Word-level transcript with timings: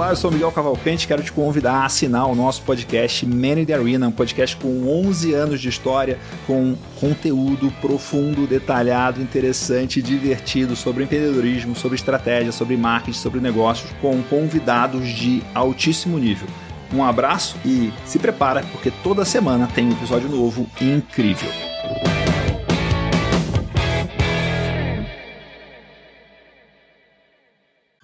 Olá, 0.00 0.12
eu 0.12 0.16
sou 0.16 0.30
Miguel 0.30 0.50
Cavalcante, 0.50 1.06
quero 1.06 1.22
te 1.22 1.30
convidar 1.30 1.74
a 1.74 1.84
assinar 1.84 2.26
o 2.26 2.34
nosso 2.34 2.62
podcast 2.62 3.26
Man 3.26 3.60
in 3.60 3.66
the 3.66 3.74
Arena, 3.74 4.08
um 4.08 4.10
podcast 4.10 4.56
com 4.56 4.88
11 4.88 5.34
anos 5.34 5.60
de 5.60 5.68
história, 5.68 6.18
com 6.46 6.74
conteúdo 6.98 7.70
profundo, 7.82 8.46
detalhado, 8.46 9.20
interessante, 9.20 10.00
divertido 10.00 10.74
sobre 10.74 11.04
empreendedorismo, 11.04 11.76
sobre 11.76 11.96
estratégia, 11.96 12.50
sobre 12.50 12.78
marketing, 12.78 13.18
sobre 13.18 13.40
negócios, 13.40 13.92
com 14.00 14.22
convidados 14.22 15.06
de 15.06 15.42
altíssimo 15.54 16.18
nível. 16.18 16.48
Um 16.94 17.04
abraço 17.04 17.58
e 17.62 17.92
se 18.06 18.18
prepara, 18.18 18.62
porque 18.72 18.90
toda 19.02 19.26
semana 19.26 19.68
tem 19.74 19.86
um 19.86 19.92
episódio 19.92 20.30
novo 20.30 20.66
incrível. 20.80 21.69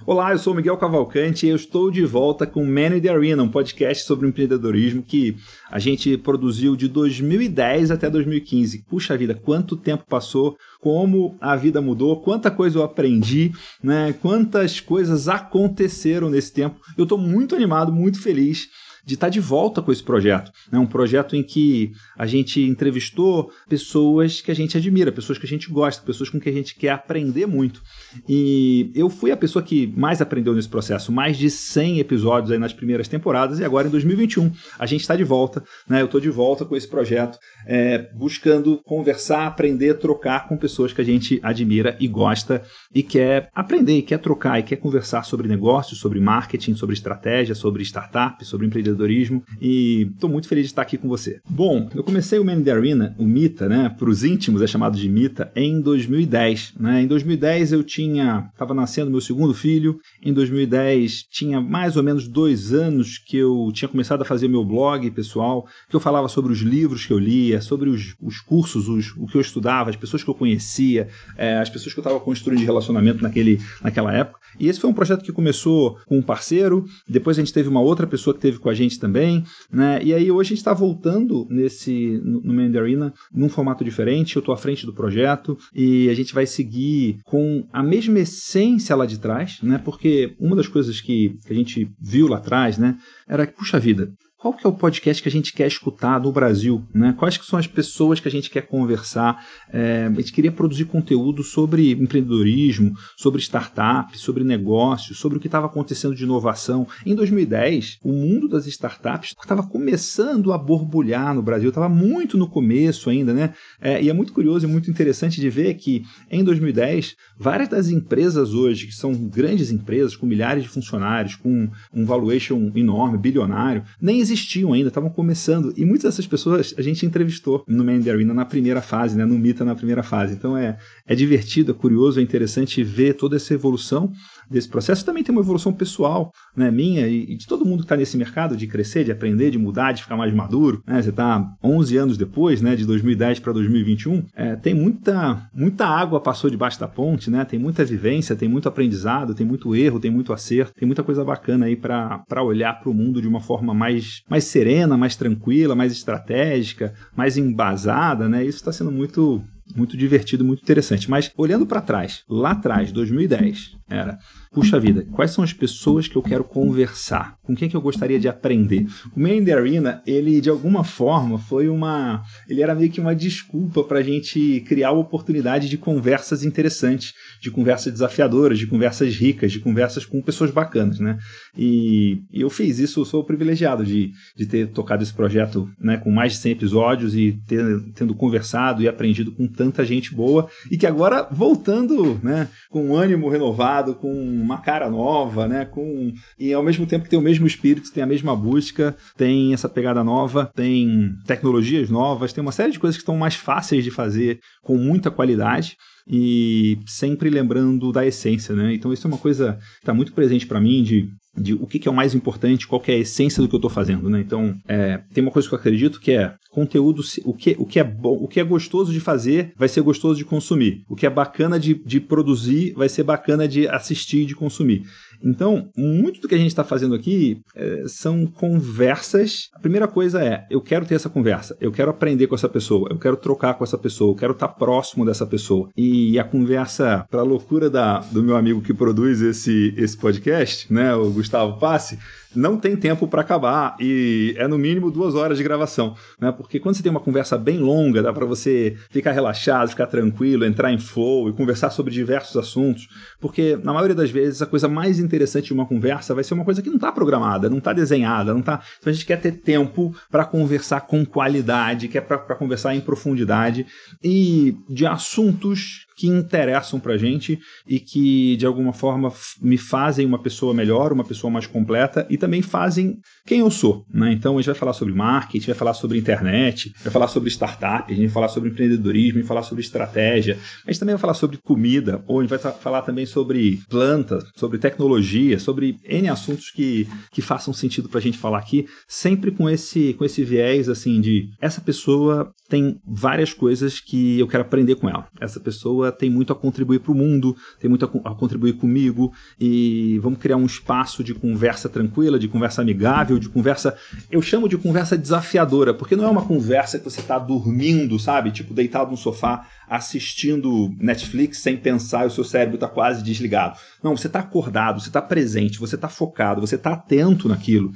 Olá, 0.08 0.30
eu 0.30 0.38
sou 0.38 0.54
Miguel 0.54 0.76
Cavalcante 0.76 1.46
e 1.46 1.48
eu 1.48 1.56
estou 1.56 1.90
de 1.90 2.04
volta 2.06 2.46
com 2.46 2.64
Man 2.64 2.96
in 2.96 3.00
the 3.00 3.08
Arena, 3.08 3.42
um 3.42 3.48
podcast 3.48 4.04
sobre 4.04 4.28
empreendedorismo 4.28 5.02
que 5.02 5.36
a 5.68 5.80
gente 5.80 6.16
produziu 6.16 6.76
de 6.76 6.86
2010 6.86 7.90
até 7.90 8.08
2015. 8.08 8.84
Puxa 8.88 9.16
vida, 9.16 9.34
quanto 9.34 9.76
tempo 9.76 10.04
passou, 10.08 10.56
como 10.80 11.36
a 11.40 11.56
vida 11.56 11.80
mudou, 11.80 12.20
quanta 12.20 12.52
coisa 12.52 12.78
eu 12.78 12.84
aprendi, 12.84 13.50
né? 13.82 14.14
quantas 14.22 14.78
coisas 14.78 15.26
aconteceram 15.26 16.30
nesse 16.30 16.52
tempo. 16.52 16.80
Eu 16.96 17.02
estou 17.02 17.18
muito 17.18 17.56
animado, 17.56 17.92
muito 17.92 18.22
feliz 18.22 18.68
de 19.06 19.14
estar 19.14 19.28
de 19.28 19.38
volta 19.38 19.80
com 19.80 19.92
esse 19.92 20.02
projeto. 20.02 20.50
É 20.72 20.78
um 20.78 20.84
projeto 20.84 21.36
em 21.36 21.42
que 21.42 21.92
a 22.18 22.26
gente 22.26 22.60
entrevistou 22.60 23.52
pessoas 23.68 24.40
que 24.40 24.50
a 24.50 24.54
gente 24.54 24.76
admira, 24.76 25.12
pessoas 25.12 25.38
que 25.38 25.46
a 25.46 25.48
gente 25.48 25.70
gosta, 25.70 26.04
pessoas 26.04 26.28
com 26.28 26.40
quem 26.40 26.52
a 26.52 26.56
gente 26.56 26.74
quer 26.74 26.88
aprender 26.88 27.46
muito. 27.46 27.80
E 28.28 28.90
eu 28.96 29.08
fui 29.08 29.30
a 29.30 29.36
pessoa 29.36 29.62
que 29.62 29.86
mais 29.96 30.20
aprendeu 30.20 30.54
nesse 30.54 30.68
processo, 30.68 31.12
mais 31.12 31.38
de 31.38 31.48
100 31.48 32.00
episódios 32.00 32.50
aí 32.50 32.58
nas 32.58 32.72
primeiras 32.72 33.06
temporadas, 33.06 33.60
e 33.60 33.64
agora 33.64 33.86
em 33.86 33.90
2021 33.92 34.50
a 34.76 34.86
gente 34.86 35.02
está 35.02 35.14
de 35.14 35.22
volta, 35.22 35.62
né? 35.88 36.00
eu 36.00 36.06
estou 36.06 36.20
de 36.20 36.30
volta 36.30 36.64
com 36.64 36.74
esse 36.74 36.88
projeto, 36.88 37.38
é, 37.64 38.10
buscando 38.12 38.80
conversar, 38.84 39.46
aprender, 39.46 39.94
trocar 39.98 40.48
com 40.48 40.56
pessoas 40.56 40.92
que 40.92 41.00
a 41.00 41.04
gente 41.04 41.38
admira 41.44 41.96
e 42.00 42.08
gosta 42.08 42.62
e 42.92 43.04
quer 43.04 43.50
aprender, 43.54 43.98
e 43.98 44.02
quer 44.02 44.18
trocar, 44.18 44.58
e 44.58 44.64
quer 44.64 44.76
conversar 44.76 45.22
sobre 45.24 45.46
negócios, 45.46 46.00
sobre 46.00 46.18
marketing, 46.18 46.74
sobre 46.74 46.94
estratégia, 46.94 47.54
sobre 47.54 47.84
startup, 47.84 48.44
sobre 48.44 48.66
empreendedorismo 48.66 48.95
empreendedorismo 48.96 49.44
e 49.60 50.08
estou 50.14 50.28
muito 50.28 50.48
feliz 50.48 50.64
de 50.64 50.72
estar 50.72 50.82
aqui 50.82 50.96
com 50.96 51.08
você. 51.08 51.40
Bom, 51.48 51.88
eu 51.94 52.02
comecei 52.02 52.38
o 52.38 52.44
Man 52.44 52.54
in 52.54 52.64
the 52.64 52.72
Arena, 52.72 53.14
o 53.18 53.24
Mita, 53.24 53.68
né, 53.68 53.94
para 53.96 54.08
os 54.08 54.24
íntimos 54.24 54.62
é 54.62 54.66
chamado 54.66 54.98
de 54.98 55.08
Mita, 55.08 55.52
em 55.54 55.80
2010. 55.80 56.74
Né? 56.80 57.02
Em 57.02 57.06
2010 57.06 57.72
eu 57.72 57.84
tinha, 57.84 58.48
estava 58.52 58.74
nascendo 58.74 59.10
meu 59.10 59.20
segundo 59.20 59.54
filho, 59.54 60.00
em 60.22 60.32
2010 60.32 61.24
tinha 61.30 61.60
mais 61.60 61.96
ou 61.96 62.02
menos 62.02 62.26
dois 62.26 62.72
anos 62.72 63.18
que 63.18 63.36
eu 63.36 63.70
tinha 63.72 63.88
começado 63.88 64.22
a 64.22 64.24
fazer 64.24 64.48
meu 64.48 64.64
blog 64.64 65.10
pessoal, 65.10 65.66
que 65.88 65.94
eu 65.94 66.00
falava 66.00 66.28
sobre 66.28 66.52
os 66.52 66.60
livros 66.60 67.04
que 67.04 67.12
eu 67.12 67.18
lia, 67.18 67.60
sobre 67.60 67.90
os, 67.90 68.14
os 68.20 68.40
cursos, 68.40 68.88
os, 68.88 69.14
o 69.16 69.26
que 69.26 69.36
eu 69.36 69.40
estudava, 69.40 69.90
as 69.90 69.96
pessoas 69.96 70.24
que 70.24 70.30
eu 70.30 70.34
conhecia, 70.34 71.08
é, 71.36 71.58
as 71.58 71.68
pessoas 71.68 71.92
que 71.92 72.00
eu 72.00 72.02
estava 72.02 72.18
construindo 72.20 72.60
de 72.60 72.64
relacionamento 72.64 73.22
naquele, 73.22 73.60
naquela 73.82 74.12
época. 74.12 74.40
E 74.58 74.68
esse 74.68 74.80
foi 74.80 74.88
um 74.88 74.94
projeto 74.94 75.22
que 75.22 75.32
começou 75.32 75.98
com 76.06 76.18
um 76.18 76.22
parceiro, 76.22 76.86
depois 77.08 77.36
a 77.36 77.40
gente 77.40 77.52
teve 77.52 77.68
uma 77.68 77.80
outra 77.80 78.06
pessoa 78.06 78.32
que 78.32 78.40
teve 78.40 78.58
com 78.58 78.68
a 78.68 78.74
gente 78.74 78.85
também, 78.98 79.42
né? 79.70 80.00
E 80.02 80.14
aí 80.14 80.30
hoje 80.30 80.48
a 80.48 80.50
gente 80.50 80.58
está 80.58 80.72
voltando 80.72 81.46
nesse 81.50 82.20
no, 82.22 82.40
no 82.40 82.54
Mandarina 82.54 83.12
num 83.34 83.48
formato 83.48 83.84
diferente. 83.84 84.36
Eu 84.36 84.40
estou 84.40 84.54
à 84.54 84.58
frente 84.58 84.86
do 84.86 84.94
projeto 84.94 85.58
e 85.74 86.08
a 86.08 86.14
gente 86.14 86.34
vai 86.34 86.46
seguir 86.46 87.18
com 87.24 87.66
a 87.72 87.82
mesma 87.82 88.20
essência 88.20 88.94
lá 88.94 89.06
de 89.06 89.18
trás, 89.18 89.58
né? 89.62 89.78
Porque 89.78 90.34
uma 90.38 90.54
das 90.54 90.68
coisas 90.68 91.00
que, 91.00 91.36
que 91.46 91.52
a 91.52 91.56
gente 91.56 91.90
viu 92.00 92.28
lá 92.28 92.36
atrás, 92.36 92.78
né, 92.78 92.96
era 93.28 93.46
que 93.46 93.56
puxa 93.56 93.78
vida, 93.78 94.12
qual 94.46 94.54
que 94.54 94.64
é 94.64 94.70
o 94.70 94.72
podcast 94.72 95.20
que 95.20 95.28
a 95.28 95.32
gente 95.32 95.52
quer 95.52 95.66
escutar 95.66 96.20
no 96.20 96.30
Brasil, 96.30 96.86
né? 96.94 97.12
Quais 97.18 97.36
que 97.36 97.44
são 97.44 97.58
as 97.58 97.66
pessoas 97.66 98.20
que 98.20 98.28
a 98.28 98.30
gente 98.30 98.48
quer 98.48 98.60
conversar? 98.60 99.44
É, 99.72 100.06
a 100.06 100.20
gente 100.20 100.32
queria 100.32 100.52
produzir 100.52 100.84
conteúdo 100.84 101.42
sobre 101.42 101.90
empreendedorismo, 101.90 102.92
sobre 103.16 103.40
startups, 103.40 104.20
sobre 104.20 104.44
negócios, 104.44 105.18
sobre 105.18 105.38
o 105.38 105.40
que 105.40 105.48
estava 105.48 105.66
acontecendo 105.66 106.14
de 106.14 106.22
inovação. 106.22 106.86
Em 107.04 107.12
2010, 107.16 107.98
o 108.04 108.12
mundo 108.12 108.46
das 108.46 108.68
startups 108.68 109.34
estava 109.36 109.64
começando 109.64 110.52
a 110.52 110.58
borbulhar 110.58 111.34
no 111.34 111.42
Brasil, 111.42 111.70
estava 111.70 111.88
muito 111.88 112.38
no 112.38 112.48
começo 112.48 113.10
ainda, 113.10 113.34
né? 113.34 113.52
É, 113.80 114.00
e 114.00 114.08
é 114.08 114.12
muito 114.12 114.32
curioso 114.32 114.64
e 114.64 114.70
muito 114.70 114.88
interessante 114.88 115.40
de 115.40 115.50
ver 115.50 115.74
que 115.74 116.04
em 116.30 116.44
2010, 116.44 117.16
várias 117.36 117.68
das 117.68 117.88
empresas 117.88 118.54
hoje, 118.54 118.86
que 118.86 118.94
são 118.94 119.12
grandes 119.12 119.72
empresas 119.72 120.14
com 120.14 120.24
milhares 120.24 120.62
de 120.62 120.68
funcionários, 120.68 121.34
com 121.34 121.68
um 121.92 122.04
valuation 122.04 122.70
enorme, 122.76 123.18
bilionário, 123.18 123.82
nem 124.00 124.20
existiam 124.20 124.35
existiam 124.36 124.72
ainda, 124.72 124.88
estavam 124.88 125.10
começando. 125.10 125.72
E 125.76 125.84
muitas 125.84 126.14
dessas 126.14 126.26
pessoas 126.26 126.74
a 126.76 126.82
gente 126.82 127.04
entrevistou 127.04 127.64
no 127.66 127.82
Man 127.82 128.00
Arena 128.08 128.34
na 128.34 128.44
primeira 128.44 128.82
fase, 128.82 129.16
né, 129.16 129.24
no 129.24 129.38
Mita 129.38 129.64
na 129.64 129.74
primeira 129.74 130.02
fase. 130.02 130.34
Então 130.34 130.56
é, 130.56 130.78
é 131.06 131.14
divertido, 131.14 131.72
é 131.72 131.74
curioso, 131.74 132.20
é 132.20 132.22
interessante 132.22 132.84
ver 132.84 133.14
toda 133.14 133.36
essa 133.36 133.54
evolução 133.54 134.12
desse 134.50 134.68
processo. 134.68 135.04
Também 135.04 135.22
tem 135.22 135.34
uma 135.34 135.42
evolução 135.42 135.72
pessoal, 135.72 136.32
né, 136.56 136.70
minha 136.70 137.06
e 137.06 137.36
de 137.36 137.46
todo 137.46 137.64
mundo 137.64 137.78
que 137.78 137.84
está 137.84 137.96
nesse 137.96 138.16
mercado 138.16 138.56
de 138.56 138.66
crescer, 138.66 139.04
de 139.04 139.12
aprender, 139.12 139.50
de 139.50 139.58
mudar, 139.58 139.92
de 139.92 140.02
ficar 140.02 140.16
mais 140.16 140.32
maduro. 140.32 140.82
Né? 140.86 141.00
Você 141.02 141.10
está 141.10 141.44
11 141.62 141.96
anos 141.96 142.16
depois, 142.16 142.60
né, 142.62 142.76
de 142.76 142.84
2010 142.86 143.40
para 143.40 143.52
2021, 143.52 144.24
é, 144.34 144.56
tem 144.56 144.74
muita, 144.74 145.48
muita 145.54 145.86
água 145.86 146.20
passou 146.20 146.50
debaixo 146.50 146.80
da 146.80 146.88
ponte, 146.88 147.30
né? 147.30 147.44
Tem 147.44 147.58
muita 147.58 147.84
vivência, 147.84 148.36
tem 148.36 148.48
muito 148.48 148.68
aprendizado, 148.68 149.34
tem 149.34 149.46
muito 149.46 149.74
erro, 149.74 150.00
tem 150.00 150.10
muito 150.10 150.32
acerto, 150.32 150.74
tem 150.74 150.86
muita 150.86 151.02
coisa 151.02 151.24
bacana 151.24 151.66
aí 151.66 151.76
para 151.76 152.42
olhar 152.42 152.80
para 152.80 152.90
o 152.90 152.94
mundo 152.94 153.20
de 153.20 153.28
uma 153.28 153.40
forma 153.40 153.74
mais, 153.74 154.22
mais 154.28 154.44
serena, 154.44 154.96
mais 154.96 155.16
tranquila, 155.16 155.74
mais 155.74 155.92
estratégica, 155.92 156.94
mais 157.16 157.36
embasada, 157.36 158.28
né? 158.28 158.44
Isso 158.44 158.58
está 158.58 158.72
sendo 158.72 158.90
muito 158.90 159.42
muito 159.74 159.96
divertido, 159.96 160.44
muito 160.44 160.62
interessante. 160.62 161.10
Mas 161.10 161.32
olhando 161.36 161.66
para 161.66 161.80
trás, 161.80 162.22
lá 162.28 162.52
atrás, 162.52 162.92
2010, 162.92 163.76
era 163.88 164.18
puxa 164.56 164.80
vida, 164.80 165.06
quais 165.12 165.32
são 165.32 165.44
as 165.44 165.52
pessoas 165.52 166.08
que 166.08 166.16
eu 166.16 166.22
quero 166.22 166.42
conversar? 166.42 167.36
Com 167.42 167.54
quem 167.54 167.68
que 167.68 167.76
eu 167.76 167.80
gostaria 167.80 168.18
de 168.18 168.26
aprender? 168.26 168.86
O 169.14 169.20
Man 169.20 169.34
in 169.34 169.44
the 169.44 169.52
Arena, 169.52 170.02
ele 170.06 170.40
de 170.40 170.48
alguma 170.48 170.82
forma 170.82 171.38
foi 171.38 171.68
uma. 171.68 172.22
Ele 172.48 172.62
era 172.62 172.74
meio 172.74 172.90
que 172.90 172.98
uma 172.98 173.14
desculpa 173.14 173.84
para 173.84 173.98
a 173.98 174.02
gente 174.02 174.64
criar 174.66 174.92
oportunidade 174.92 175.68
de 175.68 175.76
conversas 175.76 176.42
interessantes, 176.42 177.12
de 177.42 177.50
conversas 177.50 177.92
desafiadoras, 177.92 178.58
de 178.58 178.66
conversas 178.66 179.14
ricas, 179.14 179.52
de 179.52 179.60
conversas 179.60 180.06
com 180.06 180.22
pessoas 180.22 180.50
bacanas, 180.50 180.98
né? 180.98 181.18
E, 181.54 182.22
e 182.32 182.40
eu 182.40 182.48
fiz 182.48 182.78
isso, 182.78 183.00
eu 183.00 183.04
sou 183.04 183.24
privilegiado 183.24 183.84
de, 183.84 184.10
de 184.34 184.46
ter 184.46 184.68
tocado 184.68 185.02
esse 185.02 185.12
projeto 185.12 185.68
né, 185.78 185.98
com 185.98 186.10
mais 186.10 186.32
de 186.32 186.38
100 186.38 186.52
episódios 186.52 187.14
e 187.14 187.38
ter, 187.46 187.62
tendo 187.94 188.14
conversado 188.14 188.82
e 188.82 188.88
aprendido 188.88 189.32
com 189.32 189.46
tanta 189.46 189.84
gente 189.84 190.14
boa 190.14 190.48
e 190.70 190.78
que 190.78 190.86
agora 190.86 191.28
voltando 191.30 192.18
né, 192.22 192.48
com 192.70 192.96
ânimo 192.96 193.28
renovado, 193.28 193.75
com 193.94 194.12
uma 194.12 194.58
cara 194.58 194.90
nova, 194.90 195.46
né? 195.46 195.64
Com 195.64 196.12
e 196.38 196.52
ao 196.52 196.62
mesmo 196.62 196.86
tempo 196.86 197.04
que 197.04 197.10
tem 197.10 197.18
o 197.18 197.22
mesmo 197.22 197.46
espírito, 197.46 197.92
tem 197.92 198.02
a 198.02 198.06
mesma 198.06 198.36
busca, 198.36 198.96
tem 199.16 199.52
essa 199.52 199.68
pegada 199.68 200.02
nova, 200.02 200.50
tem 200.54 201.14
tecnologias 201.26 201.90
novas, 201.90 202.32
tem 202.32 202.42
uma 202.42 202.52
série 202.52 202.72
de 202.72 202.78
coisas 202.78 202.96
que 202.96 203.02
estão 203.02 203.16
mais 203.16 203.34
fáceis 203.34 203.84
de 203.84 203.90
fazer 203.90 204.40
com 204.62 204.76
muita 204.76 205.10
qualidade 205.10 205.76
e 206.08 206.78
sempre 206.86 207.28
lembrando 207.30 207.90
da 207.90 208.06
essência, 208.06 208.54
né? 208.54 208.74
Então 208.74 208.92
isso 208.92 209.06
é 209.06 209.10
uma 209.10 209.18
coisa 209.18 209.54
que 209.54 209.80
está 209.80 209.92
muito 209.94 210.12
presente 210.12 210.46
para 210.46 210.60
mim 210.60 210.82
de 210.82 211.10
de 211.36 211.52
o 211.52 211.66
que, 211.66 211.78
que, 211.78 211.86
é 211.86 211.90
o 211.90 211.94
mais 211.94 212.14
importante, 212.14 212.66
qual 212.66 212.82
é 212.86 212.92
a 212.92 212.98
essência 212.98 213.42
do 213.42 213.48
que 213.48 213.54
eu 213.54 213.58
estou 213.58 213.70
fazendo, 213.70 214.08
né? 214.08 214.20
Então, 214.20 214.56
é, 214.66 215.02
tem 215.12 215.22
uma 215.22 215.30
coisa 215.30 215.46
que 215.46 215.54
eu 215.54 215.58
acredito 215.58 216.00
que 216.00 216.12
é 216.12 216.34
conteúdo, 216.56 217.02
o 217.26 217.34
que, 217.34 217.54
o 217.58 217.66
que 217.66 217.78
é 217.78 217.84
bom, 217.84 218.14
o 218.14 218.26
que 218.26 218.40
é 218.40 218.44
gostoso 218.44 218.90
de 218.90 218.98
fazer 218.98 219.52
vai 219.58 219.68
ser 219.68 219.82
gostoso 219.82 220.16
de 220.16 220.24
consumir. 220.24 220.84
O 220.88 220.96
que 220.96 221.04
é 221.04 221.10
bacana 221.10 221.60
de, 221.60 221.74
de 221.74 222.00
produzir 222.00 222.72
vai 222.72 222.88
ser 222.88 223.02
bacana 223.02 223.46
de 223.46 223.68
assistir 223.68 224.22
e 224.22 224.24
de 224.24 224.34
consumir. 224.34 224.84
Então, 225.22 225.68
muito 225.76 226.20
do 226.20 226.28
que 226.28 226.34
a 226.34 226.38
gente 226.38 226.48
está 226.48 226.64
fazendo 226.64 226.94
aqui 226.94 227.40
é, 227.54 227.84
são 227.86 228.26
conversas. 228.26 229.48
A 229.52 229.60
primeira 229.60 229.86
coisa 229.86 230.22
é: 230.22 230.46
eu 230.50 230.62
quero 230.62 230.86
ter 230.86 230.94
essa 230.94 231.10
conversa, 231.10 231.56
eu 231.60 231.70
quero 231.70 231.90
aprender 231.90 232.26
com 232.26 232.34
essa 232.34 232.48
pessoa, 232.48 232.88
eu 232.90 232.98
quero 232.98 233.16
trocar 233.16 233.54
com 233.54 233.64
essa 233.64 233.76
pessoa, 233.76 234.12
eu 234.12 234.16
quero 234.16 234.32
estar 234.32 234.48
tá 234.48 234.54
próximo 234.54 235.04
dessa 235.04 235.26
pessoa. 235.26 235.68
E 235.76 236.18
a 236.18 236.24
conversa, 236.24 237.06
para 237.10 237.22
loucura 237.22 237.68
da, 237.68 237.98
do 238.00 238.22
meu 238.22 238.36
amigo 238.36 238.62
que 238.62 238.72
produz 238.72 239.20
esse, 239.20 239.74
esse 239.76 239.96
podcast, 239.96 240.72
né, 240.72 240.94
o 240.94 241.10
Gustavo 241.10 241.58
Passe, 241.58 241.98
não 242.36 242.56
tem 242.56 242.76
tempo 242.76 243.08
para 243.08 243.22
acabar 243.22 243.76
e 243.80 244.34
é 244.36 244.46
no 244.46 244.58
mínimo 244.58 244.90
duas 244.90 245.14
horas 245.14 245.38
de 245.38 245.44
gravação, 245.44 245.94
né? 246.20 246.30
Porque 246.30 246.60
quando 246.60 246.76
você 246.76 246.82
tem 246.82 246.90
uma 246.90 247.00
conversa 247.00 247.38
bem 247.38 247.58
longa, 247.58 248.02
dá 248.02 248.12
para 248.12 248.26
você 248.26 248.76
ficar 248.90 249.12
relaxado, 249.12 249.70
ficar 249.70 249.86
tranquilo, 249.86 250.44
entrar 250.44 250.72
em 250.72 250.78
flow 250.78 251.28
e 251.28 251.32
conversar 251.32 251.70
sobre 251.70 251.92
diversos 251.92 252.36
assuntos, 252.36 252.88
porque 253.20 253.58
na 253.62 253.72
maioria 253.72 253.94
das 253.94 254.10
vezes 254.10 254.42
a 254.42 254.46
coisa 254.46 254.68
mais 254.68 254.98
interessante 254.98 255.46
de 255.46 255.52
uma 255.52 255.66
conversa 255.66 256.14
vai 256.14 256.22
ser 256.22 256.34
uma 256.34 256.44
coisa 256.44 256.62
que 256.62 256.68
não 256.68 256.76
está 256.76 256.92
programada, 256.92 257.48
não 257.48 257.58
está 257.58 257.72
desenhada, 257.72 258.34
não 258.34 258.42
tá. 258.42 258.60
Então 258.78 258.90
a 258.90 258.94
gente 258.94 259.06
quer 259.06 259.20
ter 259.20 259.32
tempo 259.32 259.94
para 260.10 260.24
conversar 260.24 260.82
com 260.82 261.04
qualidade, 261.04 261.88
quer 261.88 262.02
para 262.02 262.18
conversar 262.36 262.74
em 262.74 262.80
profundidade 262.80 263.66
e 264.02 264.56
de 264.68 264.86
assuntos 264.86 265.85
que 265.96 266.06
interessam 266.06 266.78
pra 266.78 266.96
gente 266.96 267.38
e 267.66 267.80
que 267.80 268.36
de 268.36 268.46
alguma 268.46 268.72
forma 268.72 269.12
me 269.40 269.56
fazem 269.56 270.06
uma 270.06 270.20
pessoa 270.20 270.52
melhor, 270.52 270.92
uma 270.92 271.04
pessoa 271.04 271.30
mais 271.30 271.46
completa 271.46 272.06
e 272.10 272.18
também 272.18 272.42
fazem 272.42 272.98
quem 273.26 273.40
eu 273.40 273.50
sou, 273.50 273.84
né? 273.92 274.12
Então 274.12 274.34
a 274.34 274.40
gente 274.40 274.46
vai 274.46 274.54
falar 274.54 274.72
sobre 274.72 274.94
marketing, 274.94 275.46
vai 275.46 275.54
falar 275.54 275.74
sobre 275.74 275.98
internet, 275.98 276.72
vai 276.82 276.92
falar 276.92 277.08
sobre 277.08 277.30
startup, 277.30 277.90
a 277.90 277.96
gente 277.96 278.06
vai 278.06 278.14
falar 278.14 278.28
sobre 278.28 278.50
empreendedorismo, 278.50 279.20
vai 279.20 279.26
falar 279.26 279.42
sobre 279.42 279.62
estratégia, 279.62 280.38
a 280.66 280.70
gente 280.70 280.80
também 280.80 280.94
vai 280.94 281.00
falar 281.00 281.14
sobre 281.14 281.38
comida, 281.38 282.02
ou 282.06 282.20
a 282.20 282.22
gente 282.22 282.30
vai 282.30 282.38
falar 282.38 282.82
também 282.82 283.06
sobre 283.06 283.60
planta, 283.68 284.18
sobre 284.36 284.58
tecnologia, 284.58 285.38
sobre 285.38 285.78
N 285.84 286.08
assuntos 286.08 286.50
que, 286.50 286.86
que 287.10 287.22
façam 287.22 287.54
sentido 287.54 287.88
pra 287.88 288.00
gente 288.00 288.18
falar 288.18 288.38
aqui, 288.38 288.66
sempre 288.86 289.30
com 289.30 289.48
esse, 289.48 289.94
com 289.94 290.04
esse 290.04 290.22
viés 290.22 290.68
assim 290.68 291.00
de 291.00 291.28
essa 291.40 291.60
pessoa 291.60 292.32
tem 292.48 292.78
várias 292.86 293.32
coisas 293.32 293.80
que 293.80 294.18
eu 294.18 294.28
quero 294.28 294.42
aprender 294.42 294.76
com 294.76 294.88
ela. 294.88 295.08
Essa 295.20 295.40
pessoa 295.40 295.85
tem 295.92 296.10
muito 296.10 296.32
a 296.32 296.36
contribuir 296.36 296.80
para 296.80 296.92
o 296.92 296.94
mundo, 296.94 297.36
tem 297.58 297.68
muito 297.68 297.84
a, 297.84 298.10
a 298.10 298.14
contribuir 298.14 298.54
comigo 298.54 299.12
e 299.38 299.98
vamos 300.02 300.18
criar 300.18 300.36
um 300.36 300.46
espaço 300.46 301.02
de 301.02 301.14
conversa 301.14 301.68
tranquila, 301.68 302.18
de 302.18 302.28
conversa 302.28 302.62
amigável, 302.62 303.18
de 303.18 303.28
conversa. 303.28 303.76
Eu 304.10 304.22
chamo 304.22 304.48
de 304.48 304.56
conversa 304.56 304.96
desafiadora, 304.96 305.74
porque 305.74 305.96
não 305.96 306.04
é 306.04 306.08
uma 306.08 306.24
conversa 306.24 306.78
que 306.78 306.84
você 306.84 307.00
está 307.00 307.18
dormindo, 307.18 307.98
sabe? 307.98 308.30
Tipo, 308.30 308.54
deitado 308.54 308.90
no 308.90 308.96
sofá 308.96 309.46
assistindo 309.68 310.74
Netflix 310.78 311.38
sem 311.38 311.56
pensar 311.56 312.04
e 312.04 312.06
o 312.06 312.10
seu 312.10 312.24
cérebro 312.24 312.56
está 312.56 312.68
quase 312.68 313.02
desligado. 313.02 313.58
Não, 313.82 313.96
você 313.96 314.06
está 314.06 314.20
acordado, 314.20 314.80
você 314.80 314.88
está 314.88 315.02
presente, 315.02 315.58
você 315.58 315.74
está 315.74 315.88
focado, 315.88 316.40
você 316.40 316.56
está 316.56 316.72
atento 316.72 317.28
naquilo, 317.28 317.72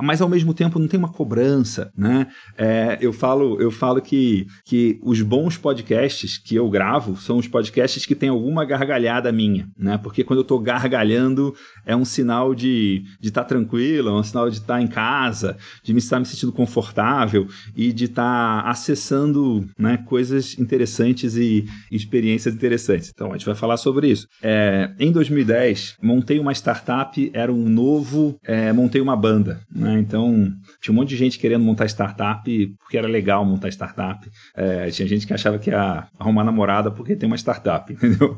mas 0.00 0.20
ao 0.20 0.28
mesmo 0.28 0.54
tempo 0.54 0.78
não 0.78 0.88
tem 0.88 0.98
uma 0.98 1.12
cobrança, 1.12 1.90
né? 1.96 2.26
É, 2.56 2.98
eu 3.00 3.12
falo, 3.12 3.60
eu 3.60 3.70
falo 3.70 4.00
que, 4.00 4.46
que 4.64 4.98
os 5.02 5.20
bons 5.22 5.56
podcasts 5.56 6.38
que 6.38 6.54
eu 6.54 6.68
gravo 6.70 7.16
são 7.16 7.38
os 7.38 7.48
podcasts 7.48 8.06
que 8.06 8.14
tem 8.14 8.28
alguma 8.28 8.64
gargalhada 8.64 9.32
minha, 9.32 9.68
né? 9.76 9.98
Porque 9.98 10.24
quando 10.24 10.38
eu 10.38 10.42
estou 10.42 10.60
gargalhando 10.60 11.54
é 11.84 11.94
um 11.96 12.04
sinal 12.04 12.54
de 12.54 13.02
estar 13.20 13.42
tá 13.42 13.48
tranquilo, 13.48 14.10
é 14.10 14.12
um 14.12 14.22
sinal 14.22 14.48
de 14.48 14.58
estar 14.58 14.74
tá 14.74 14.82
em 14.82 14.86
casa, 14.86 15.56
de 15.82 15.92
me 15.92 15.98
estar 15.98 16.18
me 16.18 16.26
sentindo 16.26 16.52
confortável 16.52 17.46
e 17.76 17.92
de 17.92 18.04
estar 18.04 18.62
tá 18.62 18.68
acessando 18.68 19.68
né, 19.78 19.96
coisas 20.06 20.58
interessantes 20.58 21.31
e 21.36 21.64
experiências 21.90 22.54
interessantes. 22.54 23.10
Então, 23.12 23.30
a 23.30 23.32
gente 23.36 23.46
vai 23.46 23.54
falar 23.54 23.76
sobre 23.76 24.08
isso. 24.08 24.26
É, 24.42 24.90
em 24.98 25.12
2010, 25.12 25.96
montei 26.02 26.38
uma 26.38 26.52
startup, 26.52 27.30
era 27.34 27.52
um 27.52 27.68
novo, 27.68 28.36
é, 28.44 28.72
montei 28.72 29.00
uma 29.00 29.16
banda. 29.16 29.60
Né? 29.74 29.98
Então, 30.00 30.50
tinha 30.80 30.92
um 30.92 30.96
monte 30.96 31.10
de 31.10 31.16
gente 31.16 31.38
querendo 31.38 31.64
montar 31.64 31.86
startup 31.86 32.42
porque 32.80 32.98
era 32.98 33.08
legal 33.08 33.44
montar 33.44 33.68
startup. 33.68 34.28
É, 34.56 34.90
tinha 34.90 35.08
gente 35.08 35.26
que 35.26 35.32
achava 35.32 35.58
que 35.58 35.70
ia 35.70 36.06
arrumar 36.18 36.44
namorada 36.44 36.90
porque 36.90 37.16
tem 37.16 37.26
uma 37.26 37.36
startup, 37.36 37.90
entendeu? 37.92 38.36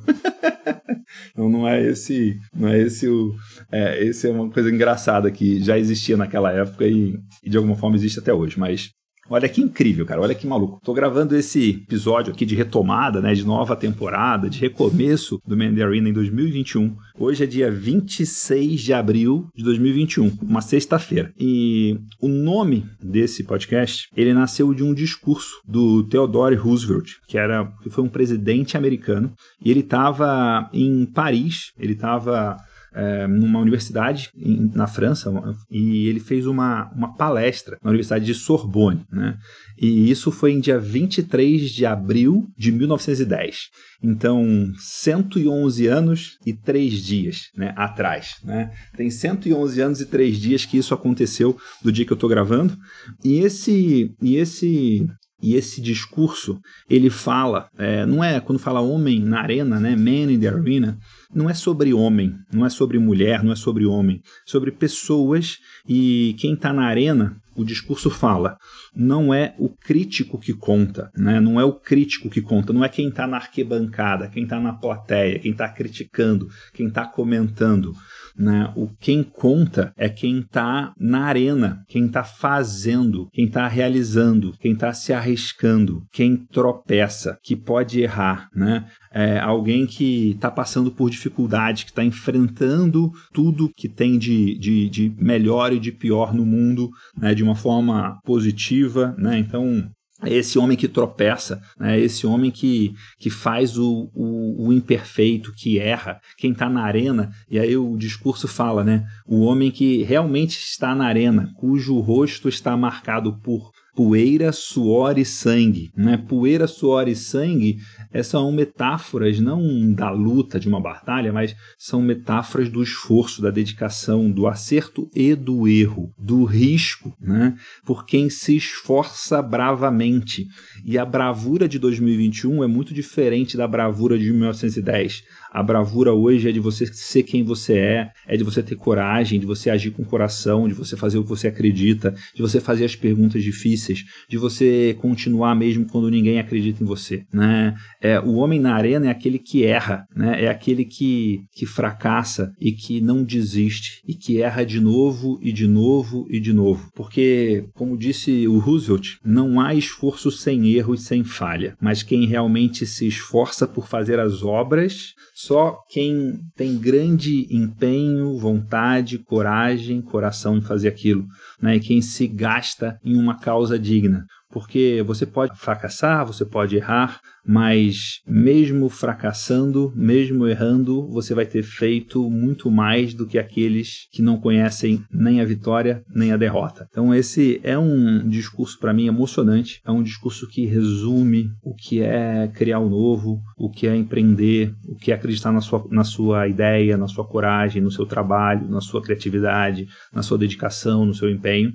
Então 1.31 1.49
não 1.49 1.69
é 1.69 1.83
esse, 1.83 2.39
não 2.55 2.69
é 2.69 2.79
esse 2.79 3.09
o, 3.09 3.35
é, 3.71 4.03
esse 4.05 4.29
é 4.29 4.31
uma 4.31 4.51
coisa 4.51 4.71
engraçada 4.71 5.31
que 5.31 5.63
já 5.63 5.79
existia 5.79 6.17
naquela 6.17 6.53
época 6.53 6.87
e, 6.87 7.19
e 7.43 7.51
de 7.51 7.57
alguma 7.57 7.77
forma 7.77 7.97
existe 7.97 8.19
até 8.19 8.33
hoje. 8.33 8.59
Mas 8.59 8.91
Olha 9.29 9.49
que 9.49 9.61
incrível, 9.61 10.05
cara. 10.05 10.21
Olha 10.21 10.35
que 10.35 10.47
maluco. 10.47 10.81
Tô 10.85 10.93
gravando 10.93 11.35
esse 11.35 11.71
episódio 11.71 12.33
aqui 12.33 12.45
de 12.45 12.55
retomada, 12.55 13.21
né, 13.21 13.33
de 13.33 13.45
nova 13.45 13.75
temporada, 13.75 14.51
de 14.51 14.61
recomeço 14.61 15.41
do 15.47 15.57
Mandarina 15.57 16.09
em 16.09 16.13
2021. 16.13 16.95
Hoje 17.19 17.45
é 17.45 17.47
dia 17.47 17.71
26 17.71 18.81
de 18.81 18.93
abril 18.93 19.47
de 19.55 19.65
2021, 19.65 20.39
uma 20.43 20.61
sexta-feira. 20.61 21.33
E 21.39 21.99
o 22.21 22.29
nome 22.29 22.85
desse 23.03 23.45
podcast, 23.45 24.09
ele 24.15 24.35
nasceu 24.35 24.75
de 24.75 24.83
um 24.83 24.93
discurso 24.93 25.61
do 25.67 26.03
Theodore 26.05 26.57
Roosevelt, 26.57 27.15
que 27.27 27.39
era 27.39 27.73
que 27.83 27.89
foi 27.89 28.05
um 28.05 28.09
presidente 28.09 28.77
americano, 28.77 29.33
e 29.65 29.71
ele 29.71 29.81
estava 29.81 30.69
em 30.73 31.07
Paris, 31.07 31.73
ele 31.79 31.95
estava 31.95 32.57
é, 32.95 33.27
numa 33.27 33.59
universidade 33.59 34.31
em, 34.37 34.71
na 34.75 34.87
França 34.87 35.33
e 35.71 36.07
ele 36.09 36.21
fez 36.21 36.47
uma, 36.47 36.91
uma 36.95 37.15
palestra 37.15 37.77
na 37.83 37.91
Universidade 37.91 38.25
de 38.25 38.35
Sorbonne, 38.35 39.05
né? 39.11 39.37
E 39.77 40.11
isso 40.11 40.31
foi 40.31 40.53
em 40.53 40.61
dia 40.61 40.79
23 40.79 41.71
de 41.71 41.85
abril 41.85 42.47
de 42.57 42.71
1910. 42.71 43.71
Então, 44.03 44.73
111 44.79 45.87
anos 45.87 46.39
e 46.47 46.53
3 46.53 46.93
dias 47.03 47.49
né, 47.57 47.75
atrás. 47.77 48.37
Né? 48.45 48.71
Tem 48.97 49.11
111 49.11 49.81
anos 49.81 50.01
e 50.01 50.07
3 50.07 50.39
dias 50.39 50.65
que 50.65 50.79
isso 50.79 50.95
aconteceu 50.95 51.57
do 51.83 51.91
dia 51.91 52.05
que 52.05 52.13
eu 52.13 52.17
estou 52.17 52.31
gravando. 52.31 52.77
E 53.25 53.41
esse, 53.41 54.15
e 54.23 54.37
esse 54.37 55.07
e 55.45 55.57
esse 55.57 55.83
discurso, 55.83 56.59
ele 56.89 57.11
fala, 57.11 57.69
é, 57.77 58.07
não 58.07 58.25
é 58.25 58.41
quando 58.41 58.59
fala 58.59 58.81
homem 58.81 59.21
na 59.21 59.41
arena, 59.41 59.79
né, 59.79 59.95
man 59.95 60.33
in 60.33 60.41
the 60.41 60.49
arena, 60.49 60.97
não 61.35 61.51
é 61.51 61.55
sobre 61.55 61.93
homem, 61.93 62.35
não 62.53 62.65
é 62.65 62.71
sobre 62.71 62.99
mulher, 62.99 63.43
não 63.43 63.53
é 63.53 63.57
sobre 63.57 63.85
homem, 63.85 64.23
sobre 64.47 64.71
pessoas 64.71 65.59
e 65.89 66.37
quem 66.39 66.55
está 66.55 66.73
na 66.73 66.87
arena, 66.87 67.37
o 67.57 67.65
discurso 67.65 68.11
fala, 68.11 68.57
não 68.95 69.33
é 69.33 69.55
o 69.59 69.69
crítico 69.69 70.39
que 70.39 70.53
conta, 70.53 71.11
né? 71.17 71.41
não 71.41 71.61
é 71.61 71.65
o 71.65 71.73
crítico 71.73 72.29
que 72.29 72.43
conta, 72.43 72.73
não 72.73 72.85
é 72.85 72.89
quem 72.89 73.09
está 73.09 73.27
na 73.27 73.37
arquibancada, 73.37 74.29
quem 74.29 74.43
está 74.45 74.59
na 74.59 74.73
plateia, 74.73 75.39
quem 75.39 75.53
está 75.53 75.69
criticando, 75.69 76.49
quem 76.73 76.89
está 76.89 77.07
comentando. 77.07 77.93
Né? 78.37 78.73
O 78.77 78.89
quem 79.01 79.23
conta 79.23 79.93
é 79.97 80.09
quem 80.09 80.41
está 80.41 80.93
na 80.99 81.25
arena, 81.25 81.83
quem 81.89 82.07
está 82.07 82.25
fazendo, 82.25 83.29
quem 83.33 83.47
está 83.47 83.69
realizando, 83.69 84.53
quem 84.59 84.73
está 84.73 84.93
se 84.93 85.13
arriscando, 85.13 86.03
quem 86.13 86.37
tropeça, 86.37 87.39
que 87.43 87.55
pode 87.55 88.01
errar. 88.01 88.49
Né? 88.55 88.87
É 89.13 89.39
alguém 89.39 89.87
que 89.87 90.31
está 90.31 90.51
passando 90.51 90.91
por 90.91 91.11
dificuldade, 91.11 91.85
que 91.85 91.91
está 91.91 92.05
enfrentando 92.05 93.11
tudo 93.33 93.71
que 93.77 93.89
tem 93.89 94.19
de, 94.19 94.59
de, 94.59 94.89
de 94.89 95.15
melhor 95.19 95.73
e 95.73 95.79
de 95.79 95.93
pior 95.93 96.35
no 96.35 96.45
mundo 96.45 96.91
né? 97.17 97.35
de 97.35 97.43
uma 97.43 97.55
forma 97.55 98.19
positiva. 98.25 99.15
Né? 99.17 99.39
Então, 99.39 99.89
é 100.27 100.35
esse 100.35 100.59
homem 100.59 100.77
que 100.77 100.89
tropeça, 100.89 101.61
né? 101.79 101.99
esse 101.99 102.27
homem 102.27 102.51
que, 102.51 102.95
que 103.19 103.31
faz 103.31 103.77
o, 103.79 104.11
o, 104.15 104.69
o 104.69 104.73
imperfeito, 104.73 105.53
que 105.57 105.79
erra, 105.79 106.21
quem 106.37 106.53
está 106.53 106.69
na 106.69 106.83
arena, 106.83 107.31
e 107.51 107.59
aí 107.59 107.77
o 107.77 107.97
discurso 107.97 108.49
fala, 108.49 108.83
né? 108.85 109.05
O 109.27 109.41
homem 109.41 109.71
que 109.71 110.03
realmente 110.03 110.59
está 110.59 110.95
na 110.95 111.07
arena, 111.07 111.51
cujo 111.57 111.99
rosto 112.01 112.49
está 112.49 112.77
marcado 112.77 113.39
por 113.41 113.71
poeira, 113.95 114.53
suor 114.53 115.19
e 115.19 115.25
sangue. 115.25 115.91
Né? 115.97 116.17
Poeira, 116.17 116.67
suor 116.67 117.09
e 117.09 117.15
sangue 117.15 117.79
são 118.23 118.51
metáforas 118.53 119.41
não 119.41 119.93
da 119.93 120.11
luta 120.11 120.59
de 120.61 120.69
uma 120.69 120.81
batalha, 120.81 121.33
mas 121.33 121.55
são 121.79 122.01
metáforas 122.01 122.69
do 122.69 122.83
esforço, 122.83 123.43
da 123.43 123.51
dedicação, 123.51 124.31
do 124.31 124.47
acerto 124.47 125.09
e 125.15 125.35
do 125.35 125.67
erro, 125.67 126.13
do 126.19 126.45
risco, 126.45 127.15
né? 127.21 127.57
por 127.85 128.05
quem 128.05 128.31
se 128.31 128.57
esforça 128.57 129.43
bravamente. 129.43 130.47
E 130.85 130.99
a 130.99 131.05
bravura 131.05 131.69
de 131.69 131.79
2021 131.79 132.63
é 132.63 132.67
muito 132.67 132.95
diferente 132.95 133.57
da 133.57 133.67
bravura 133.67 134.19
de 134.19 134.31
1910. 134.31 135.23
A 135.55 135.63
bravura 135.63 136.13
hoje 136.13 136.49
é 136.49 136.53
de 136.53 136.59
você 136.59 136.85
ser 136.87 137.23
quem 137.23 137.45
você 137.45 137.75
é, 137.75 138.11
é 138.27 138.37
de 138.37 138.43
você 138.43 138.61
ter 138.61 138.75
coragem, 138.75 139.39
de 139.39 139.47
você 139.47 139.71
agir 139.71 139.93
com 139.93 140.05
coração, 140.05 140.67
de 140.67 140.75
você 140.75 140.97
fazer 140.97 141.17
o 141.19 141.23
que 141.23 141.29
você 141.29 141.47
acredita, 141.47 142.13
de 142.35 142.43
você 142.43 142.59
fazer 142.59 142.85
as 142.85 142.97
perguntas 142.97 143.41
difíceis, 143.41 143.84
de 144.29 144.39
você 144.39 144.97
continuar 145.01 145.55
mesmo 145.55 145.87
quando 145.87 146.11
ninguém 146.11 146.39
acredita 146.39 146.83
em 146.83 146.87
você, 146.87 147.25
né? 147.33 147.75
É, 148.01 148.21
o 148.21 148.35
homem 148.35 148.61
na 148.61 148.75
arena 148.75 149.07
é 149.07 149.11
aquele 149.11 149.39
que 149.39 149.65
erra, 149.65 150.07
né? 150.15 150.45
É 150.45 150.49
aquele 150.49 150.85
que, 150.85 151.41
que 151.53 151.67
fracassa 151.67 152.53
e 152.61 152.73
que 152.73 153.01
não 153.01 153.23
desiste 153.23 154.01
e 154.07 154.15
que 154.15 154.41
erra 154.41 154.65
de 154.65 154.81
novo 154.81 155.39
e 155.43 155.53
de 155.53 155.67
novo 155.67 156.27
e 156.31 156.41
de 156.41 156.53
novo. 156.53 156.91
Porque, 156.95 157.65
como 157.75 157.99
disse 157.99 158.47
o 158.47 158.59
Roosevelt, 158.59 159.17
não 159.25 159.61
há 159.61 159.75
esforço 159.75 160.31
sem 160.31 160.69
erro 160.73 160.95
e 160.95 160.99
sem 160.99 161.25
falha, 161.25 161.77
mas 161.81 162.03
quem 162.03 162.27
realmente 162.27 162.87
se 162.87 163.07
esforça 163.07 163.67
por 163.67 163.89
fazer 163.89 164.19
as 164.19 164.43
obras 164.43 165.15
só 165.47 165.79
quem 165.91 166.41
tem 166.57 166.79
grande 166.79 167.47
empenho, 167.55 168.39
vontade, 168.39 169.19
coragem, 169.19 170.01
coração 170.01 170.57
em 170.57 170.63
fazer 170.63 170.89
aquilo, 170.89 171.27
né? 171.61 171.77
E 171.77 171.81
quem 171.81 172.01
se 172.01 172.27
gasta 172.27 172.99
em 173.05 173.15
uma 173.15 173.39
causa 173.39 173.79
digna. 173.79 174.25
Porque 174.55 175.03
você 175.05 175.27
pode 175.27 175.59
fracassar, 175.59 176.25
você 176.25 176.45
pode 176.45 176.77
errar, 176.77 177.21
mas 177.45 178.21
mesmo 178.25 178.89
fracassando, 178.89 179.93
mesmo 179.97 180.47
errando, 180.47 181.09
você 181.09 181.35
vai 181.35 181.45
ter 181.45 181.65
feito 181.65 182.31
muito 182.31 182.71
mais 182.71 183.13
do 183.13 183.27
que 183.27 183.37
aqueles 183.37 184.07
que 184.13 184.23
não 184.23 184.39
conhecem 184.39 185.03
nem 185.11 185.41
a 185.41 185.45
vitória 185.45 186.05
nem 186.15 186.31
a 186.31 186.37
derrota. 186.37 186.87
Então 186.89 187.13
esse 187.13 187.61
é 187.65 187.77
um 187.77 188.29
discurso 188.29 188.79
para 188.79 188.95
mim 188.95 189.09
emocionante, 189.09 189.81
é 189.85 189.91
um 189.91 190.05
discurso 190.05 190.47
que 190.49 190.67
resume 190.67 191.51
o 191.61 191.75
que 191.75 192.01
é 192.01 192.49
criar 192.55 192.79
o 192.79 192.89
novo, 192.89 193.41
o 193.59 193.69
que 193.69 193.89
é 193.89 193.97
empreender, 193.97 194.73
o 194.89 194.95
que 194.95 195.11
é 195.11 195.17
acreditar 195.17 195.51
na 195.51 195.61
sua, 195.61 195.85
na 195.91 196.05
sua 196.05 196.47
ideia, 196.47 196.97
na 196.97 197.09
sua 197.09 197.27
coragem, 197.27 197.83
no 197.83 197.91
seu 197.91 198.07
trabalho, 198.07 198.69
na 198.69 198.81
sua 198.81 199.03
criatividade, 199.03 199.89
na 200.13 200.23
sua 200.23 200.39
dedicação, 200.39 201.05
no 201.05 201.13
seu 201.13 201.29
empenho. 201.29 201.73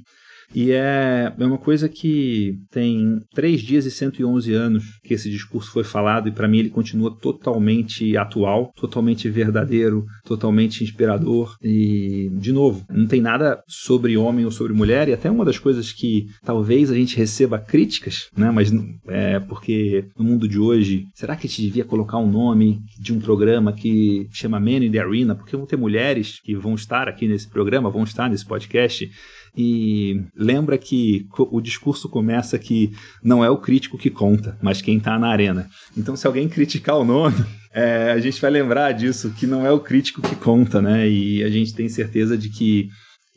E 0.53 0.71
é, 0.71 1.31
é 1.37 1.45
uma 1.45 1.57
coisa 1.57 1.87
que 1.87 2.57
tem 2.71 3.19
três 3.33 3.61
dias 3.61 3.85
e 3.85 3.91
111 3.91 4.53
anos 4.53 4.83
que 5.03 5.13
esse 5.13 5.29
discurso 5.29 5.71
foi 5.71 5.83
falado 5.83 6.27
e 6.27 6.31
para 6.31 6.47
mim 6.47 6.59
ele 6.59 6.69
continua 6.69 7.15
totalmente 7.15 8.17
atual, 8.17 8.71
totalmente 8.75 9.29
verdadeiro, 9.29 10.05
totalmente 10.25 10.83
inspirador 10.83 11.55
e, 11.61 12.29
de 12.33 12.51
novo, 12.51 12.83
não 12.89 13.05
tem 13.05 13.21
nada 13.21 13.61
sobre 13.67 14.17
homem 14.17 14.45
ou 14.45 14.51
sobre 14.51 14.73
mulher 14.73 15.07
e 15.07 15.13
até 15.13 15.29
uma 15.29 15.45
das 15.45 15.59
coisas 15.59 15.91
que 15.91 16.27
talvez 16.43 16.91
a 16.91 16.95
gente 16.95 17.17
receba 17.17 17.59
críticas, 17.59 18.29
né? 18.35 18.51
Mas 18.51 18.71
é 19.07 19.39
porque 19.39 20.05
no 20.17 20.25
mundo 20.25 20.47
de 20.47 20.59
hoje, 20.59 21.05
será 21.13 21.35
que 21.35 21.47
a 21.47 21.49
gente 21.49 21.61
devia 21.61 21.85
colocar 21.85 22.17
um 22.17 22.29
nome 22.29 22.79
de 22.99 23.13
um 23.13 23.19
programa 23.19 23.73
que 23.73 24.27
chama 24.31 24.59
Men 24.59 24.85
in 24.85 24.91
the 24.91 24.99
Arena? 24.99 25.35
Porque 25.35 25.55
vão 25.55 25.65
ter 25.65 25.77
mulheres 25.77 26.39
que 26.41 26.55
vão 26.55 26.75
estar 26.75 27.07
aqui 27.07 27.27
nesse 27.27 27.47
programa, 27.47 27.89
vão 27.89 28.03
estar 28.03 28.29
nesse 28.29 28.45
podcast 28.45 29.09
e 29.61 30.23
lembra 30.33 30.77
que 30.77 31.27
o 31.37 31.59
discurso 31.59 32.07
começa 32.07 32.57
que 32.57 32.93
não 33.21 33.43
é 33.43 33.49
o 33.49 33.57
crítico 33.57 33.97
que 33.97 34.09
conta, 34.09 34.57
mas 34.61 34.81
quem 34.81 34.97
está 34.97 35.19
na 35.19 35.27
arena. 35.27 35.67
Então, 35.97 36.15
se 36.15 36.25
alguém 36.25 36.47
criticar 36.47 36.95
o 36.95 37.03
nome, 37.03 37.35
é, 37.75 38.09
a 38.13 38.19
gente 38.19 38.39
vai 38.39 38.49
lembrar 38.49 38.93
disso, 38.93 39.33
que 39.37 39.45
não 39.45 39.67
é 39.67 39.71
o 39.71 39.81
crítico 39.81 40.21
que 40.21 40.33
conta, 40.37 40.81
né? 40.81 41.09
E 41.09 41.43
a 41.43 41.49
gente 41.49 41.73
tem 41.73 41.89
certeza 41.89 42.37
de 42.37 42.47
que 42.47 42.87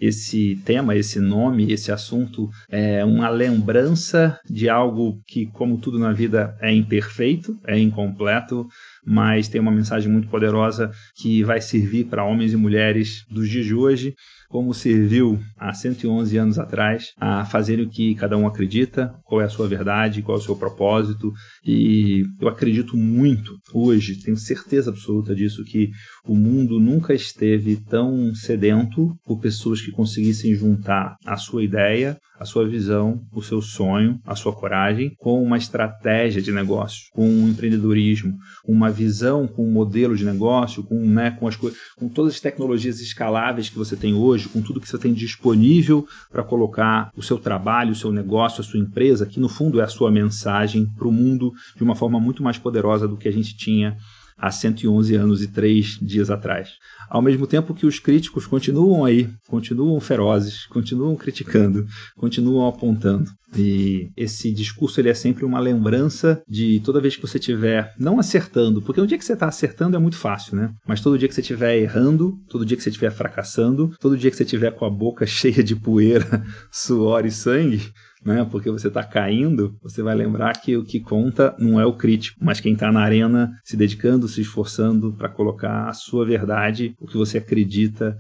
esse 0.00 0.60
tema, 0.64 0.94
esse 0.94 1.18
nome, 1.18 1.72
esse 1.72 1.90
assunto 1.90 2.48
é 2.70 3.04
uma 3.04 3.28
lembrança 3.28 4.38
de 4.48 4.68
algo 4.68 5.20
que, 5.26 5.46
como 5.46 5.78
tudo 5.78 5.98
na 5.98 6.12
vida, 6.12 6.56
é 6.60 6.72
imperfeito, 6.72 7.58
é 7.66 7.78
incompleto, 7.78 8.66
mas 9.04 9.48
tem 9.48 9.60
uma 9.60 9.70
mensagem 9.72 10.10
muito 10.10 10.28
poderosa 10.28 10.90
que 11.16 11.42
vai 11.42 11.60
servir 11.60 12.04
para 12.04 12.24
homens 12.24 12.52
e 12.52 12.56
mulheres 12.56 13.24
dos 13.28 13.48
dias 13.48 13.66
de 13.66 13.74
hoje 13.74 14.14
como 14.52 14.74
serviu 14.74 15.40
há 15.56 15.72
111 15.72 16.36
anos 16.36 16.58
atrás 16.58 17.14
a 17.18 17.42
fazer 17.46 17.80
o 17.80 17.88
que 17.88 18.14
cada 18.14 18.36
um 18.36 18.46
acredita, 18.46 19.10
qual 19.24 19.40
é 19.40 19.44
a 19.44 19.48
sua 19.48 19.66
verdade, 19.66 20.20
qual 20.20 20.36
é 20.36 20.40
o 20.40 20.44
seu 20.44 20.54
propósito. 20.54 21.32
E 21.64 22.22
eu 22.38 22.48
acredito 22.48 22.94
muito 22.94 23.56
hoje, 23.72 24.20
tenho 24.22 24.36
certeza 24.36 24.90
absoluta 24.90 25.34
disso, 25.34 25.64
que 25.64 25.88
o 26.26 26.36
mundo 26.36 26.78
nunca 26.78 27.12
esteve 27.12 27.76
tão 27.76 28.34
sedento 28.34 29.14
por 29.24 29.40
pessoas 29.40 29.80
que 29.80 29.90
conseguissem 29.90 30.54
juntar 30.54 31.16
a 31.26 31.36
sua 31.36 31.64
ideia, 31.64 32.16
a 32.38 32.44
sua 32.44 32.66
visão, 32.66 33.20
o 33.32 33.42
seu 33.42 33.60
sonho, 33.60 34.18
a 34.26 34.34
sua 34.34 34.52
coragem 34.52 35.14
com 35.18 35.42
uma 35.42 35.56
estratégia 35.56 36.42
de 36.42 36.52
negócio, 36.52 37.06
com 37.12 37.28
um 37.28 37.48
empreendedorismo, 37.48 38.36
uma 38.66 38.90
visão, 38.90 39.46
com 39.46 39.64
um 39.64 39.70
modelo 39.72 40.16
de 40.16 40.24
negócio, 40.24 40.82
com, 40.82 41.00
né, 41.06 41.30
com, 41.32 41.46
as, 41.46 41.56
com 41.56 42.08
todas 42.08 42.34
as 42.34 42.40
tecnologias 42.40 43.00
escaláveis 43.00 43.68
que 43.68 43.78
você 43.78 43.96
tem 43.96 44.14
hoje 44.14 44.48
com 44.48 44.60
tudo 44.60 44.80
que 44.80 44.88
você 44.88 44.98
tem 44.98 45.12
disponível 45.12 46.06
para 46.30 46.42
colocar 46.42 47.10
o 47.16 47.22
seu 47.22 47.38
trabalho, 47.38 47.92
o 47.92 47.96
seu 47.96 48.12
negócio, 48.12 48.60
a 48.60 48.64
sua 48.64 48.80
empresa, 48.80 49.26
que 49.26 49.40
no 49.40 49.48
fundo 49.48 49.80
é 49.80 49.84
a 49.84 49.88
sua 49.88 50.10
mensagem 50.10 50.86
para 50.96 51.08
o 51.08 51.12
mundo 51.12 51.52
de 51.76 51.82
uma 51.82 51.94
forma 51.94 52.20
muito 52.20 52.42
mais 52.42 52.58
poderosa 52.58 53.06
do 53.06 53.16
que 53.16 53.28
a 53.28 53.32
gente 53.32 53.56
tinha 53.56 53.96
há 54.36 54.50
111 54.50 55.14
anos 55.14 55.42
e 55.42 55.48
3 55.48 55.98
dias 56.00 56.30
atrás. 56.30 56.70
Ao 57.08 57.20
mesmo 57.20 57.46
tempo 57.46 57.74
que 57.74 57.86
os 57.86 57.98
críticos 57.98 58.46
continuam 58.46 59.04
aí, 59.04 59.28
continuam 59.48 60.00
ferozes, 60.00 60.66
continuam 60.66 61.14
criticando, 61.14 61.86
continuam 62.16 62.66
apontando. 62.66 63.30
E 63.54 64.10
esse 64.16 64.50
discurso 64.52 64.98
ele 64.98 65.10
é 65.10 65.14
sempre 65.14 65.44
uma 65.44 65.60
lembrança 65.60 66.42
de 66.48 66.80
toda 66.80 67.00
vez 67.00 67.14
que 67.14 67.22
você 67.22 67.38
estiver 67.38 67.92
não 67.98 68.18
acertando, 68.18 68.80
porque 68.80 69.00
no 69.00 69.06
dia 69.06 69.18
que 69.18 69.24
você 69.24 69.34
está 69.34 69.46
acertando 69.46 69.94
é 69.94 69.98
muito 69.98 70.16
fácil, 70.16 70.56
né? 70.56 70.70
Mas 70.86 71.02
todo 71.02 71.18
dia 71.18 71.28
que 71.28 71.34
você 71.34 71.42
estiver 71.42 71.76
errando, 71.76 72.34
todo 72.48 72.64
dia 72.64 72.76
que 72.76 72.82
você 72.82 72.88
estiver 72.88 73.10
fracassando, 73.10 73.94
todo 74.00 74.16
dia 74.16 74.30
que 74.30 74.36
você 74.36 74.44
estiver 74.44 74.70
com 74.72 74.86
a 74.86 74.90
boca 74.90 75.26
cheia 75.26 75.62
de 75.62 75.76
poeira, 75.76 76.42
suor 76.70 77.26
e 77.26 77.30
sangue, 77.30 77.92
né? 78.24 78.46
Porque 78.50 78.70
você 78.70 78.88
está 78.88 79.02
caindo, 79.02 79.74
você 79.82 80.02
vai 80.02 80.14
lembrar 80.14 80.52
que 80.60 80.76
o 80.76 80.84
que 80.84 81.00
conta 81.00 81.54
não 81.58 81.80
é 81.80 81.86
o 81.86 81.96
crítico, 81.96 82.38
mas 82.40 82.60
quem 82.60 82.74
está 82.74 82.90
na 82.92 83.00
arena 83.00 83.50
se 83.64 83.76
dedicando, 83.76 84.28
se 84.28 84.40
esforçando 84.40 85.12
para 85.12 85.28
colocar 85.28 85.88
a 85.88 85.92
sua 85.92 86.24
verdade, 86.24 86.94
o 87.00 87.06
que 87.06 87.16
você 87.16 87.38
acredita 87.38 88.16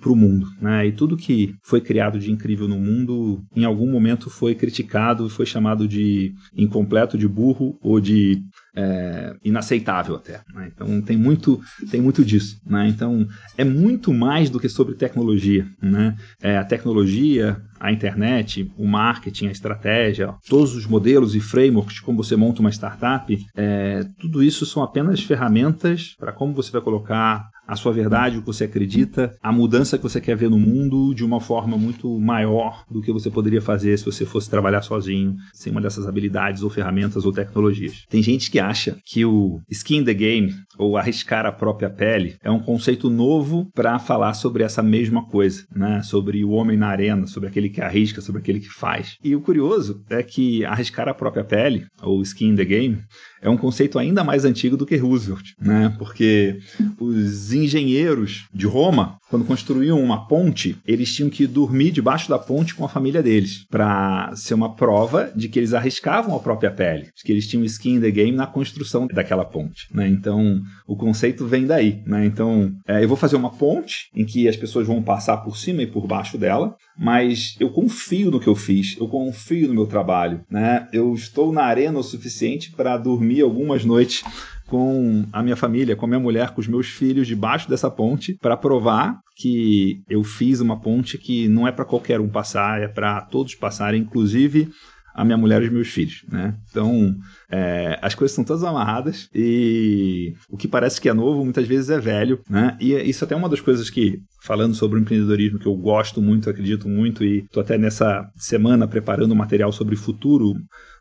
para 0.00 0.12
o 0.12 0.16
mundo, 0.16 0.46
né? 0.60 0.86
E 0.86 0.92
tudo 0.92 1.16
que 1.16 1.54
foi 1.64 1.80
criado 1.80 2.18
de 2.18 2.30
incrível 2.30 2.68
no 2.68 2.78
mundo, 2.78 3.42
em 3.54 3.64
algum 3.64 3.90
momento 3.90 4.30
foi 4.30 4.54
criticado, 4.54 5.28
foi 5.28 5.46
chamado 5.46 5.86
de 5.86 6.32
incompleto, 6.56 7.18
de 7.18 7.28
burro 7.28 7.78
ou 7.82 8.00
de 8.00 8.42
é, 8.74 9.34
inaceitável 9.44 10.14
até. 10.14 10.40
Né? 10.54 10.70
Então 10.72 11.00
tem 11.02 11.16
muito, 11.16 11.60
tem 11.90 12.00
muito 12.00 12.24
disso. 12.24 12.60
Né? 12.66 12.88
Então 12.88 13.26
é 13.56 13.64
muito 13.64 14.12
mais 14.12 14.50
do 14.50 14.60
que 14.60 14.68
sobre 14.68 14.94
tecnologia. 14.94 15.66
Né? 15.82 16.16
É, 16.42 16.56
a 16.56 16.64
tecnologia, 16.64 17.60
a 17.80 17.90
internet, 17.90 18.70
o 18.76 18.86
marketing, 18.86 19.46
a 19.46 19.52
estratégia, 19.52 20.34
todos 20.48 20.74
os 20.74 20.86
modelos 20.86 21.34
e 21.34 21.40
frameworks 21.40 21.94
de 21.94 22.02
como 22.02 22.22
você 22.22 22.36
monta 22.36 22.60
uma 22.60 22.70
startup, 22.70 23.36
é, 23.56 24.04
tudo 24.20 24.42
isso 24.42 24.66
são 24.66 24.82
apenas 24.82 25.22
ferramentas 25.22 26.14
para 26.18 26.32
como 26.32 26.52
você 26.52 26.70
vai 26.70 26.82
colocar 26.82 27.48
a 27.70 27.76
sua 27.76 27.92
verdade, 27.92 28.36
o 28.36 28.40
que 28.40 28.48
você 28.48 28.64
acredita, 28.64 29.32
a 29.40 29.52
mudança 29.52 29.96
que 29.96 30.02
você 30.02 30.20
quer 30.20 30.36
ver 30.36 30.50
no 30.50 30.58
mundo 30.58 31.14
de 31.14 31.24
uma 31.24 31.40
forma 31.40 31.78
muito 31.78 32.18
maior 32.18 32.84
do 32.90 33.00
que 33.00 33.12
você 33.12 33.30
poderia 33.30 33.62
fazer 33.62 33.96
se 33.96 34.04
você 34.04 34.26
fosse 34.26 34.50
trabalhar 34.50 34.82
sozinho, 34.82 35.36
sem 35.52 35.70
uma 35.70 35.80
dessas 35.80 36.04
habilidades 36.04 36.64
ou 36.64 36.68
ferramentas 36.68 37.24
ou 37.24 37.32
tecnologias. 37.32 38.04
Tem 38.10 38.20
gente 38.24 38.50
que 38.50 38.58
acha 38.58 38.96
que 39.06 39.24
o 39.24 39.60
skin 39.70 40.02
the 40.02 40.12
game 40.12 40.52
ou 40.76 40.96
arriscar 40.96 41.46
a 41.46 41.52
própria 41.52 41.88
pele 41.88 42.34
é 42.42 42.50
um 42.50 42.58
conceito 42.58 43.08
novo 43.08 43.70
para 43.72 44.00
falar 44.00 44.34
sobre 44.34 44.64
essa 44.64 44.82
mesma 44.82 45.24
coisa, 45.26 45.64
né? 45.72 46.02
Sobre 46.02 46.44
o 46.44 46.50
homem 46.50 46.76
na 46.76 46.88
arena, 46.88 47.28
sobre 47.28 47.48
aquele 47.48 47.69
que 47.70 47.80
arrisca, 47.80 48.20
sobre 48.20 48.40
aquele 48.40 48.60
que 48.60 48.68
faz. 48.68 49.16
E 49.22 49.34
o 49.34 49.40
curioso 49.40 50.02
é 50.10 50.22
que 50.22 50.64
arriscar 50.64 51.08
a 51.08 51.14
própria 51.14 51.44
pele 51.44 51.86
ou 52.02 52.20
skin 52.22 52.54
the 52.56 52.64
game 52.64 53.02
é 53.42 53.48
um 53.48 53.56
conceito 53.56 53.98
ainda 53.98 54.22
mais 54.22 54.44
antigo 54.44 54.76
do 54.76 54.86
que 54.86 54.96
Roosevelt, 54.96 55.52
né? 55.60 55.94
Porque 55.98 56.58
os 56.98 57.52
engenheiros 57.52 58.46
de 58.52 58.66
Roma, 58.66 59.18
quando 59.30 59.44
construíam 59.44 60.00
uma 60.00 60.26
ponte, 60.26 60.76
eles 60.86 61.14
tinham 61.14 61.30
que 61.30 61.46
dormir 61.46 61.90
debaixo 61.90 62.28
da 62.28 62.38
ponte 62.38 62.74
com 62.74 62.84
a 62.84 62.88
família 62.88 63.22
deles, 63.22 63.64
para 63.70 64.32
ser 64.34 64.54
uma 64.54 64.74
prova 64.74 65.32
de 65.34 65.48
que 65.48 65.58
eles 65.58 65.72
arriscavam 65.72 66.34
a 66.34 66.40
própria 66.40 66.70
pele, 66.70 67.08
de 67.16 67.22
que 67.24 67.32
eles 67.32 67.46
tinham 67.46 67.64
skin 67.64 67.94
in 67.94 68.00
the 68.00 68.10
game 68.10 68.36
na 68.36 68.46
construção 68.46 69.06
daquela 69.06 69.44
ponte, 69.44 69.86
né? 69.92 70.08
Então, 70.08 70.60
o 70.86 70.96
conceito 70.96 71.46
vem 71.46 71.66
daí, 71.66 72.02
né? 72.06 72.26
Então, 72.26 72.72
é, 72.86 73.02
eu 73.02 73.08
vou 73.08 73.16
fazer 73.16 73.36
uma 73.36 73.50
ponte 73.50 74.10
em 74.14 74.24
que 74.24 74.48
as 74.48 74.56
pessoas 74.56 74.86
vão 74.86 75.02
passar 75.02 75.38
por 75.38 75.56
cima 75.56 75.82
e 75.82 75.86
por 75.86 76.06
baixo 76.06 76.36
dela, 76.36 76.76
mas 76.98 77.56
eu 77.58 77.70
confio 77.70 78.30
no 78.30 78.40
que 78.40 78.48
eu 78.48 78.54
fiz, 78.54 78.96
eu 79.00 79.08
confio 79.08 79.68
no 79.68 79.74
meu 79.74 79.86
trabalho, 79.86 80.42
né? 80.50 80.88
Eu 80.92 81.14
estou 81.14 81.52
na 81.52 81.62
arena 81.62 81.98
o 81.98 82.02
suficiente 82.02 82.72
para 82.72 82.98
dormir 82.98 83.29
algumas 83.38 83.84
noites 83.84 84.24
com 84.66 85.26
a 85.32 85.42
minha 85.42 85.56
família, 85.56 85.96
com 85.96 86.06
a 86.06 86.08
minha 86.08 86.20
mulher, 86.20 86.50
com 86.50 86.60
os 86.60 86.68
meus 86.68 86.86
filhos 86.86 87.26
debaixo 87.26 87.68
dessa 87.68 87.90
ponte 87.90 88.36
para 88.40 88.56
provar 88.56 89.18
que 89.36 90.02
eu 90.08 90.22
fiz 90.22 90.60
uma 90.60 90.80
ponte 90.80 91.18
que 91.18 91.48
não 91.48 91.66
é 91.66 91.72
para 91.72 91.84
qualquer 91.84 92.20
um 92.20 92.28
passar, 92.28 92.80
é 92.80 92.88
para 92.88 93.20
todos 93.22 93.54
passarem, 93.54 94.02
inclusive 94.02 94.68
a 95.12 95.24
minha 95.24 95.36
mulher 95.36 95.60
e 95.62 95.66
os 95.66 95.72
meus 95.72 95.88
filhos, 95.88 96.22
né? 96.28 96.54
Então, 96.70 97.14
é, 97.50 97.98
as 98.00 98.14
coisas 98.14 98.34
são 98.34 98.44
todas 98.44 98.62
amarradas 98.62 99.28
e 99.34 100.34
o 100.48 100.56
que 100.56 100.68
parece 100.68 101.00
que 101.00 101.08
é 101.08 101.12
novo 101.12 101.44
muitas 101.44 101.66
vezes 101.66 101.90
é 101.90 101.98
velho, 101.98 102.40
né? 102.48 102.76
E 102.80 102.94
isso 102.94 103.24
até 103.24 103.34
é 103.34 103.36
uma 103.36 103.48
das 103.48 103.60
coisas 103.60 103.90
que, 103.90 104.18
falando 104.42 104.74
sobre 104.74 104.98
o 104.98 105.02
empreendedorismo, 105.02 105.58
que 105.58 105.66
eu 105.66 105.74
gosto 105.74 106.22
muito, 106.22 106.48
acredito 106.48 106.88
muito 106.88 107.24
e 107.24 107.40
estou 107.40 107.60
até 107.60 107.76
nessa 107.76 108.24
semana 108.36 108.86
preparando 108.86 109.34
material 109.34 109.72
sobre 109.72 109.94
o 109.94 109.98
futuro 109.98 110.54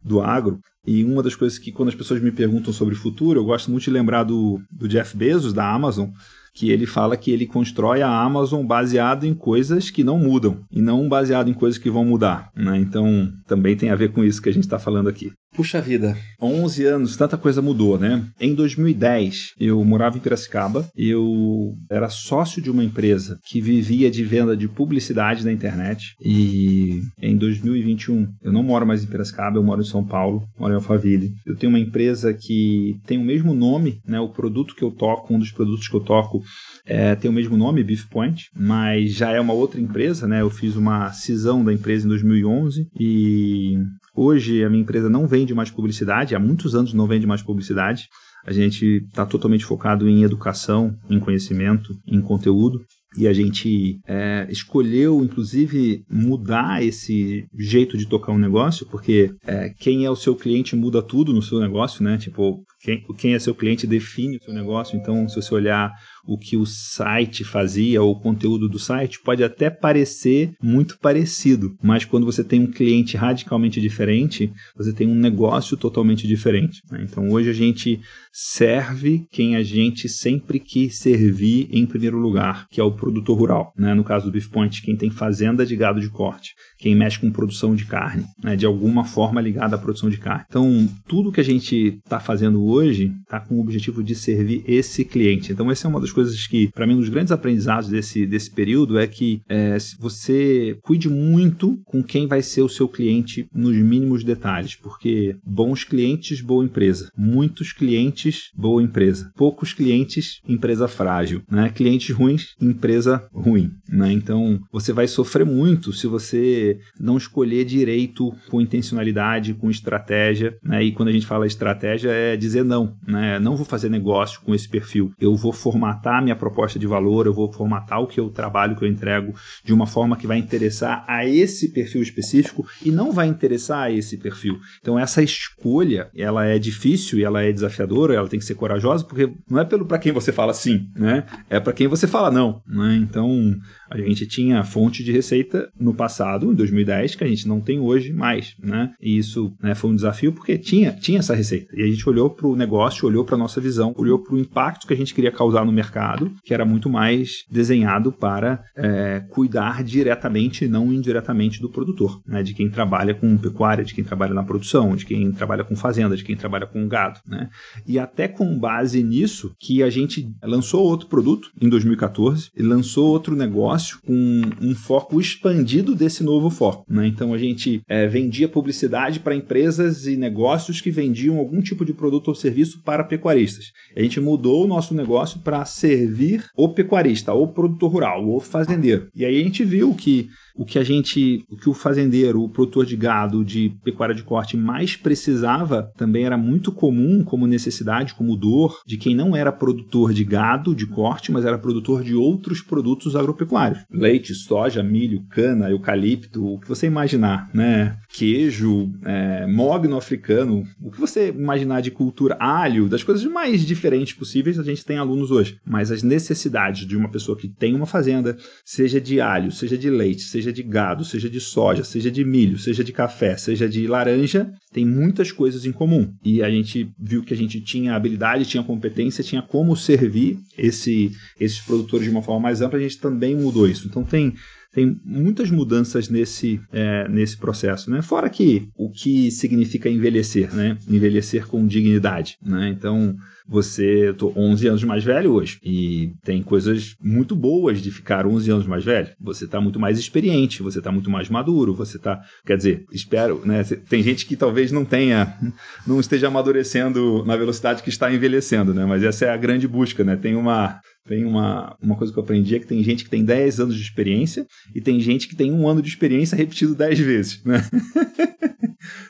do 0.03 0.21
agro, 0.21 0.59
e 0.85 1.03
uma 1.03 1.21
das 1.21 1.35
coisas 1.35 1.57
que, 1.57 1.71
quando 1.71 1.89
as 1.89 1.95
pessoas 1.95 2.21
me 2.21 2.31
perguntam 2.31 2.73
sobre 2.73 2.95
o 2.95 2.97
futuro, 2.97 3.39
eu 3.39 3.45
gosto 3.45 3.69
muito 3.69 3.83
de 3.83 3.91
lembrar 3.91 4.23
do, 4.23 4.61
do 4.71 4.87
Jeff 4.87 5.15
Bezos, 5.15 5.53
da 5.53 5.71
Amazon, 5.71 6.09
que 6.53 6.71
ele 6.71 6.85
fala 6.85 7.15
que 7.15 7.31
ele 7.31 7.45
constrói 7.45 8.01
a 8.01 8.09
Amazon 8.09 8.65
baseado 8.65 9.25
em 9.25 9.33
coisas 9.33 9.89
que 9.89 10.03
não 10.03 10.17
mudam 10.17 10.61
e 10.71 10.81
não 10.81 11.07
baseado 11.07 11.49
em 11.49 11.53
coisas 11.53 11.77
que 11.77 11.89
vão 11.89 12.03
mudar. 12.05 12.49
Né? 12.55 12.77
Então, 12.79 13.31
também 13.47 13.75
tem 13.75 13.89
a 13.89 13.95
ver 13.95 14.11
com 14.11 14.23
isso 14.23 14.41
que 14.41 14.49
a 14.49 14.53
gente 14.53 14.63
está 14.63 14.79
falando 14.79 15.09
aqui. 15.09 15.31
Puxa 15.59 15.81
vida, 15.81 16.17
11 16.41 16.85
anos, 16.85 17.17
tanta 17.17 17.37
coisa 17.37 17.61
mudou, 17.61 17.99
né? 17.99 18.25
Em 18.39 18.55
2010, 18.55 19.55
eu 19.59 19.83
morava 19.83 20.15
em 20.15 20.21
Piracicaba, 20.21 20.89
eu 20.95 21.75
era 21.91 22.07
sócio 22.07 22.61
de 22.61 22.71
uma 22.71 22.81
empresa 22.81 23.37
que 23.45 23.59
vivia 23.59 24.09
de 24.09 24.23
venda 24.23 24.55
de 24.55 24.69
publicidade 24.69 25.43
na 25.43 25.51
internet 25.51 26.15
e 26.23 27.01
em 27.21 27.35
2021, 27.35 28.25
eu 28.41 28.53
não 28.53 28.63
moro 28.63 28.87
mais 28.87 29.03
em 29.03 29.07
Piracicaba, 29.07 29.57
eu 29.57 29.63
moro 29.63 29.81
em 29.81 29.85
São 29.85 30.01
Paulo, 30.01 30.45
moro 30.57 30.71
em 30.71 30.77
Alphaville. 30.77 31.33
Eu 31.45 31.57
tenho 31.57 31.73
uma 31.73 31.79
empresa 31.79 32.33
que 32.33 32.95
tem 33.05 33.17
o 33.17 33.25
mesmo 33.25 33.53
nome, 33.53 33.99
né? 34.07 34.17
O 34.17 34.29
produto 34.29 34.73
que 34.73 34.83
eu 34.83 34.91
toco, 34.91 35.33
um 35.33 35.39
dos 35.39 35.51
produtos 35.51 35.89
que 35.89 35.95
eu 35.97 35.99
toco 35.99 36.41
é, 36.85 37.15
tem 37.15 37.29
o 37.29 37.33
mesmo 37.33 37.57
nome, 37.57 37.83
Beef 37.83 38.05
Point, 38.05 38.45
mas 38.55 39.13
já 39.13 39.31
é 39.31 39.41
uma 39.41 39.51
outra 39.51 39.81
empresa, 39.81 40.25
né? 40.25 40.39
Eu 40.39 40.49
fiz 40.49 40.77
uma 40.77 41.11
cisão 41.11 41.65
da 41.65 41.73
empresa 41.73 42.05
em 42.05 42.09
2011 42.09 42.87
e 42.97 43.77
Hoje 44.15 44.63
a 44.63 44.69
minha 44.69 44.81
empresa 44.81 45.09
não 45.09 45.27
vende 45.27 45.53
mais 45.53 45.69
publicidade, 45.69 46.35
há 46.35 46.39
muitos 46.39 46.75
anos 46.75 46.93
não 46.93 47.07
vende 47.07 47.27
mais 47.27 47.41
publicidade. 47.41 48.07
A 48.45 48.51
gente 48.51 49.03
está 49.07 49.25
totalmente 49.25 49.65
focado 49.65 50.07
em 50.07 50.23
educação, 50.23 50.95
em 51.09 51.19
conhecimento, 51.19 51.93
em 52.07 52.21
conteúdo. 52.21 52.81
e 53.17 53.27
a 53.27 53.33
gente 53.33 53.99
é, 54.07 54.47
escolheu, 54.51 55.23
inclusive, 55.23 56.03
mudar 56.09 56.83
esse 56.83 57.43
jeito 57.57 57.97
de 57.97 58.07
tocar 58.07 58.31
um 58.31 58.37
negócio, 58.37 58.85
porque 58.85 59.31
é, 59.45 59.69
quem 59.79 60.05
é 60.05 60.11
o 60.11 60.15
seu 60.15 60.35
cliente 60.35 60.75
muda 60.75 61.01
tudo 61.01 61.33
no 61.33 61.41
seu 61.41 61.59
negócio, 61.59 62.03
né? 62.03 62.19
Tipo, 62.19 62.63
quem, 62.81 63.03
quem 63.17 63.33
é 63.33 63.39
seu 63.39 63.53
cliente 63.53 63.85
define 63.85 64.37
o 64.37 64.43
seu 64.43 64.53
negócio. 64.53 64.97
Então, 64.97 65.27
se 65.27 65.35
você 65.35 65.53
olhar 65.53 65.91
o 66.29 66.37
que 66.37 66.55
o 66.55 66.65
site 66.65 67.43
fazia 67.43 68.01
ou 68.01 68.11
o 68.11 68.19
conteúdo 68.19 68.69
do 68.69 68.77
site 68.77 69.19
pode 69.23 69.43
até 69.43 69.69
parecer 69.69 70.51
muito 70.61 70.99
parecido, 70.99 71.75
mas 71.81 72.05
quando 72.05 72.25
você 72.25 72.43
tem 72.43 72.61
um 72.61 72.71
cliente 72.71 73.17
radicalmente 73.17 73.81
diferente, 73.81 74.51
você 74.77 74.93
tem 74.93 75.07
um 75.07 75.15
negócio 75.15 75.75
totalmente 75.75 76.27
diferente. 76.27 76.81
Né? 76.91 77.05
Então 77.09 77.29
hoje 77.29 77.49
a 77.49 77.53
gente 77.53 77.99
serve 78.31 79.25
quem 79.31 79.55
a 79.55 79.63
gente 79.63 80.07
sempre 80.07 80.59
quis 80.59 80.99
servir 80.99 81.67
em 81.71 81.85
primeiro 81.85 82.17
lugar, 82.17 82.67
que 82.69 82.79
é 82.79 82.83
o 82.83 82.91
produtor 82.91 83.37
rural. 83.37 83.73
Né? 83.75 83.93
No 83.95 84.03
caso 84.03 84.25
do 84.25 84.31
Beef 84.31 84.47
Point, 84.49 84.81
quem 84.83 84.95
tem 84.95 85.09
fazenda 85.09 85.65
de 85.65 85.75
gado 85.75 85.99
de 85.99 86.09
corte, 86.09 86.53
quem 86.77 86.95
mexe 86.95 87.19
com 87.19 87.31
produção 87.31 87.75
de 87.75 87.85
carne, 87.85 88.25
né? 88.43 88.55
de 88.55 88.65
alguma 88.67 89.03
forma 89.03 89.41
ligada 89.41 89.75
à 89.75 89.79
produção 89.79 90.09
de 90.09 90.17
carne. 90.17 90.45
Então 90.47 90.87
tudo 91.07 91.31
que 91.31 91.41
a 91.41 91.45
gente 91.45 91.99
está 92.05 92.19
fazendo 92.19 92.63
hoje 92.69 93.13
está 93.21 93.39
com 93.39 93.55
o 93.55 93.61
objetivo 93.61 94.03
de 94.03 94.15
servir 94.15 94.63
esse 94.67 95.03
cliente. 95.05 95.51
Então 95.51 95.69
essa 95.71 95.87
é 95.87 95.89
uma 95.89 95.99
das 95.99 96.11
coisas 96.11 96.47
que, 96.47 96.69
para 96.71 96.85
mim, 96.85 96.95
um 96.95 96.99
dos 96.99 97.09
grandes 97.09 97.31
aprendizados 97.31 97.89
desse, 97.89 98.25
desse 98.25 98.51
período 98.51 98.97
é 98.97 99.07
que 99.07 99.41
é, 99.47 99.77
você 99.99 100.77
cuide 100.81 101.09
muito 101.09 101.79
com 101.85 102.03
quem 102.03 102.27
vai 102.27 102.41
ser 102.41 102.61
o 102.61 102.69
seu 102.69 102.87
cliente 102.87 103.47
nos 103.53 103.75
mínimos 103.75 104.23
detalhes, 104.23 104.75
porque 104.75 105.35
bons 105.45 105.83
clientes, 105.83 106.41
boa 106.41 106.63
empresa. 106.63 107.09
Muitos 107.17 107.71
clientes, 107.71 108.49
boa 108.55 108.81
empresa. 108.81 109.31
Poucos 109.35 109.73
clientes, 109.73 110.39
empresa 110.47 110.87
frágil. 110.87 111.41
Né? 111.49 111.69
Clientes 111.69 112.15
ruins, 112.15 112.55
empresa 112.61 113.27
ruim. 113.33 113.71
Né? 113.87 114.11
Então, 114.11 114.59
você 114.71 114.93
vai 114.93 115.07
sofrer 115.07 115.45
muito 115.45 115.93
se 115.93 116.07
você 116.07 116.77
não 116.99 117.17
escolher 117.17 117.65
direito 117.65 118.33
com 118.49 118.61
intencionalidade, 118.61 119.53
com 119.53 119.69
estratégia. 119.69 120.55
Né? 120.63 120.83
E 120.83 120.91
quando 120.91 121.09
a 121.09 121.11
gente 121.11 121.25
fala 121.25 121.47
estratégia, 121.47 122.09
é 122.09 122.37
dizer 122.37 122.58
não. 122.63 122.95
Né? 123.07 123.39
Não 123.39 123.55
vou 123.55 123.65
fazer 123.65 123.89
negócio 123.89 124.41
com 124.41 124.53
esse 124.53 124.67
perfil. 124.67 125.11
Eu 125.19 125.35
vou 125.35 125.51
formatar 125.51 125.89
formatar 125.89 126.21
minha 126.21 126.35
proposta 126.35 126.79
de 126.79 126.87
valor, 126.87 127.25
eu 127.25 127.33
vou 127.33 127.51
formatar 127.51 128.01
o 128.01 128.07
que 128.07 128.19
eu 128.19 128.29
trabalho, 128.29 128.75
que 128.75 128.83
eu 128.83 128.87
entrego 128.87 129.33
de 129.63 129.73
uma 129.73 129.85
forma 129.85 130.17
que 130.17 130.27
vai 130.27 130.37
interessar 130.37 131.03
a 131.07 131.25
esse 131.25 131.69
perfil 131.71 132.01
específico 132.01 132.67
e 132.83 132.91
não 132.91 133.11
vai 133.11 133.27
interessar 133.27 133.83
a 133.83 133.91
esse 133.91 134.17
perfil. 134.17 134.59
Então 134.81 134.97
essa 134.97 135.21
escolha, 135.21 136.09
ela 136.15 136.45
é 136.45 136.59
difícil 136.59 137.19
e 137.19 137.23
ela 137.23 137.41
é 137.41 137.51
desafiadora, 137.51 138.13
ela 138.13 138.27
tem 138.27 138.39
que 138.39 138.45
ser 138.45 138.55
corajosa, 138.55 139.05
porque 139.05 139.31
não 139.49 139.59
é 139.59 139.65
pelo 139.65 139.85
para 139.85 139.99
quem 139.99 140.11
você 140.11 140.31
fala 140.31 140.53
sim, 140.53 140.89
né? 140.95 141.25
É 141.49 141.59
para 141.59 141.73
quem 141.73 141.87
você 141.87 142.07
fala 142.07 142.31
não, 142.31 142.61
né? 142.67 142.95
Então 143.01 143.55
a 143.89 143.97
gente 143.97 144.27
tinha 144.27 144.63
fonte 144.63 145.03
de 145.03 145.11
receita 145.11 145.69
no 145.79 145.93
passado, 145.93 146.51
em 146.51 146.55
2010, 146.55 147.15
que 147.15 147.23
a 147.23 147.27
gente 147.27 147.47
não 147.47 147.59
tem 147.59 147.79
hoje 147.79 148.13
mais, 148.13 148.55
né? 148.61 148.91
E 149.01 149.17
isso 149.17 149.53
né, 149.61 149.73
foi 149.73 149.89
um 149.89 149.95
desafio 149.95 150.31
porque 150.31 150.57
tinha, 150.57 150.91
tinha 150.91 151.19
essa 151.19 151.33
receita. 151.33 151.75
E 151.75 151.81
a 151.81 151.87
gente 151.87 152.07
olhou 152.07 152.29
para 152.29 152.47
o 152.51 152.55
negócio, 152.55 153.07
olhou 153.07 153.23
para 153.23 153.35
a 153.35 153.37
nossa 153.37 153.61
visão, 153.61 153.93
olhou 153.97 154.19
para 154.19 154.35
o 154.35 154.39
impacto 154.39 154.87
que 154.87 154.93
a 154.93 154.97
gente 154.97 155.13
queria 155.13 155.31
causar 155.31 155.65
no 155.65 155.71
mercado, 155.71 156.31
que 156.43 156.53
era 156.53 156.65
muito 156.65 156.89
mais 156.89 157.45
desenhado 157.49 158.11
para 158.11 158.63
é, 158.75 159.23
cuidar 159.29 159.83
diretamente 159.83 160.65
e 160.65 160.67
não 160.67 160.91
indiretamente 160.91 161.61
do 161.61 161.69
produtor, 161.69 162.21
né? 162.25 162.43
De 162.43 162.53
quem 162.53 162.69
trabalha 162.69 163.13
com 163.13 163.37
pecuária, 163.37 163.83
de 163.83 163.93
quem 163.93 164.03
trabalha 164.03 164.33
na 164.33 164.43
produção, 164.43 164.95
de 164.95 165.05
quem 165.05 165.31
trabalha 165.31 165.63
com 165.63 165.75
fazenda, 165.75 166.15
de 166.15 166.23
quem 166.23 166.35
trabalha 166.35 166.65
com 166.65 166.87
gado, 166.87 167.19
né? 167.25 167.49
E 167.87 167.99
até 167.99 168.27
com 168.27 168.57
base 168.57 169.03
nisso 169.03 169.53
que 169.59 169.83
a 169.83 169.89
gente 169.89 170.31
lançou 170.43 170.83
outro 170.83 171.07
produto 171.07 171.51
em 171.61 171.69
2014 171.69 172.49
e 172.55 172.63
lançou 172.63 173.07
outro 173.07 173.35
negócio 173.35 173.99
com 174.05 174.41
um 174.61 174.75
foco 174.75 175.19
expandido 175.19 175.95
desse 175.95 176.23
novo 176.23 176.49
foco. 176.49 176.85
Né? 176.89 177.07
Então 177.07 177.33
a 177.33 177.37
gente 177.37 177.81
é, 177.87 178.07
vendia 178.07 178.47
publicidade 178.47 179.19
para 179.19 179.35
empresas 179.35 180.05
e 180.05 180.15
negócios 180.15 180.81
que 180.81 180.91
vendiam 180.91 181.37
algum 181.37 181.61
tipo 181.61 181.85
de 181.85 181.93
produto 181.93 182.29
ou 182.29 182.35
serviço 182.39 182.81
para 182.83 183.03
pecuaristas. 183.03 183.71
A 183.95 184.01
gente 184.01 184.19
mudou 184.19 184.63
o 184.63 184.67
nosso 184.67 184.93
negócio 184.93 185.39
para 185.39 185.65
servir 185.65 186.45
o 186.55 186.69
pecuarista, 186.69 187.33
o 187.33 187.47
produtor 187.47 187.91
rural, 187.91 188.27
o 188.27 188.39
fazendeiro. 188.39 189.07
E 189.15 189.25
aí 189.25 189.39
a 189.39 189.43
gente 189.43 189.63
viu 189.63 189.93
que 189.93 190.29
o 190.59 190.65
que 190.65 190.77
a 190.77 190.83
gente, 190.83 191.45
o 191.49 191.55
que 191.55 191.69
o 191.69 191.73
fazendeiro, 191.73 192.43
o 192.43 192.49
produtor 192.49 192.85
de 192.85 192.97
gado, 192.97 193.45
de 193.45 193.69
pecuária 193.81 194.13
de 194.13 194.23
corte 194.23 194.57
mais 194.57 194.93
precisava, 194.93 195.89
também 195.95 196.25
era 196.25 196.37
muito 196.37 196.69
comum 196.69 197.23
como 197.23 197.47
necessidade, 197.47 198.13
como 198.13 198.35
dor 198.35 198.81
de 198.85 198.97
quem 198.97 199.15
não 199.15 199.37
era 199.37 199.53
produtor 199.53 200.13
de 200.13 200.25
gado 200.25 200.75
de 200.75 200.85
corte, 200.85 201.31
mas 201.31 201.45
era 201.45 201.57
produtor 201.57 202.03
de 202.03 202.13
outros 202.13 202.61
produtos 202.61 203.15
agropecuários. 203.15 203.85
Leite, 203.89 204.35
soja, 204.35 204.83
milho, 204.83 205.23
cana, 205.29 205.69
eucalipto, 205.69 206.45
o 206.45 206.59
que 206.59 206.67
você 206.67 206.87
imaginar, 206.87 207.49
né? 207.53 207.95
Queijo, 208.09 208.91
é, 209.05 209.47
mogno 209.47 209.95
africano, 209.95 210.65
o 210.81 210.91
que 210.91 210.99
você 210.99 211.29
imaginar 211.29 211.79
de 211.79 211.89
cultura, 211.89 212.28
alho, 212.39 212.87
das 212.87 213.03
coisas 213.03 213.23
mais 213.25 213.65
diferentes 213.65 214.13
possíveis, 214.13 214.59
a 214.59 214.63
gente 214.63 214.85
tem 214.85 214.97
alunos 214.97 215.31
hoje. 215.31 215.59
Mas 215.65 215.91
as 215.91 216.03
necessidades 216.03 216.85
de 216.85 216.95
uma 216.97 217.09
pessoa 217.09 217.37
que 217.37 217.47
tem 217.47 217.75
uma 217.75 217.85
fazenda, 217.85 218.37
seja 218.65 218.99
de 218.99 219.19
alho, 219.21 219.51
seja 219.51 219.77
de 219.77 219.89
leite, 219.89 220.21
seja 220.21 220.51
de 220.51 220.63
gado, 220.63 221.03
seja 221.05 221.29
de 221.29 221.39
soja, 221.39 221.83
seja 221.83 222.11
de 222.11 222.23
milho, 222.23 222.57
seja 222.57 222.83
de 222.83 222.91
café, 222.91 223.37
seja 223.37 223.67
de 223.67 223.87
laranja, 223.87 224.51
tem 224.71 224.85
muitas 224.85 225.31
coisas 225.31 225.65
em 225.65 225.71
comum. 225.71 226.13
E 226.23 226.43
a 226.43 226.49
gente 226.49 226.89
viu 226.99 227.23
que 227.23 227.33
a 227.33 227.37
gente 227.37 227.61
tinha 227.61 227.95
habilidade, 227.95 228.45
tinha 228.45 228.63
competência, 228.63 229.23
tinha 229.23 229.41
como 229.41 229.75
servir 229.75 230.39
esse, 230.57 231.11
esses 231.39 231.59
produtores 231.59 232.05
de 232.05 232.11
uma 232.11 232.21
forma 232.21 232.41
mais 232.41 232.61
ampla, 232.61 232.77
a 232.77 232.81
gente 232.81 232.99
também 232.99 233.35
mudou 233.35 233.67
isso. 233.67 233.87
Então 233.87 234.03
tem 234.03 234.33
tem 234.71 234.99
muitas 235.03 235.49
mudanças 235.49 236.09
nesse, 236.09 236.61
é, 236.71 237.07
nesse 237.07 237.37
processo, 237.37 237.89
né? 237.89 238.01
Fora 238.01 238.29
que 238.29 238.67
o 238.75 238.89
que 238.91 239.31
significa 239.31 239.89
envelhecer, 239.89 240.53
né? 240.53 240.77
Envelhecer 240.87 241.47
com 241.47 241.65
dignidade, 241.65 242.37
né? 242.43 242.69
Então, 242.69 243.15
você, 243.47 244.09
eu 244.09 244.13
tô 244.13 244.31
11 244.35 244.67
anos 244.67 244.83
mais 244.83 245.03
velho 245.03 245.31
hoje 245.33 245.57
e 245.63 246.11
tem 246.23 246.43
coisas 246.43 246.95
muito 247.01 247.35
boas 247.35 247.81
de 247.81 247.89
ficar 247.89 248.27
11 248.27 248.51
anos 248.51 248.67
mais 248.67 248.85
velho. 248.85 249.09
Você 249.19 249.45
está 249.45 249.59
muito 249.59 249.79
mais 249.79 249.97
experiente, 249.97 250.61
você 250.61 250.77
está 250.77 250.91
muito 250.91 251.09
mais 251.09 251.29
maduro, 251.29 251.73
você 251.73 251.97
está, 251.97 252.21
quer 252.45 252.57
dizer, 252.57 252.85
espero, 252.91 253.41
né? 253.43 253.63
Tem 253.63 254.03
gente 254.03 254.27
que 254.27 254.35
talvez 254.35 254.71
não 254.71 254.85
tenha, 254.85 255.35
não 255.87 255.99
esteja 255.99 256.27
amadurecendo 256.27 257.25
na 257.25 257.35
velocidade 257.35 257.81
que 257.81 257.89
está 257.89 258.13
envelhecendo, 258.13 258.71
né? 258.71 258.85
Mas 258.85 259.03
essa 259.03 259.25
é 259.25 259.31
a 259.31 259.37
grande 259.37 259.67
busca, 259.67 260.03
né? 260.03 260.15
Tem 260.15 260.35
uma 260.35 260.79
tem 261.09 261.25
uma, 261.25 261.75
uma 261.81 261.95
coisa 261.95 262.13
que 262.13 262.19
eu 262.19 262.23
aprendi 262.23 262.55
é 262.55 262.59
que 262.59 262.67
tem 262.67 262.83
gente 262.83 263.03
que 263.03 263.09
tem 263.09 263.25
10 263.25 263.59
anos 263.59 263.75
de 263.75 263.81
experiência 263.81 264.45
e 264.75 264.79
tem 264.79 264.99
gente 264.99 265.27
que 265.27 265.35
tem 265.35 265.51
um 265.51 265.67
ano 265.67 265.81
de 265.81 265.89
experiência 265.89 266.35
repetido 266.35 266.75
10 266.75 266.99
vezes, 266.99 267.43
né? 267.43 267.67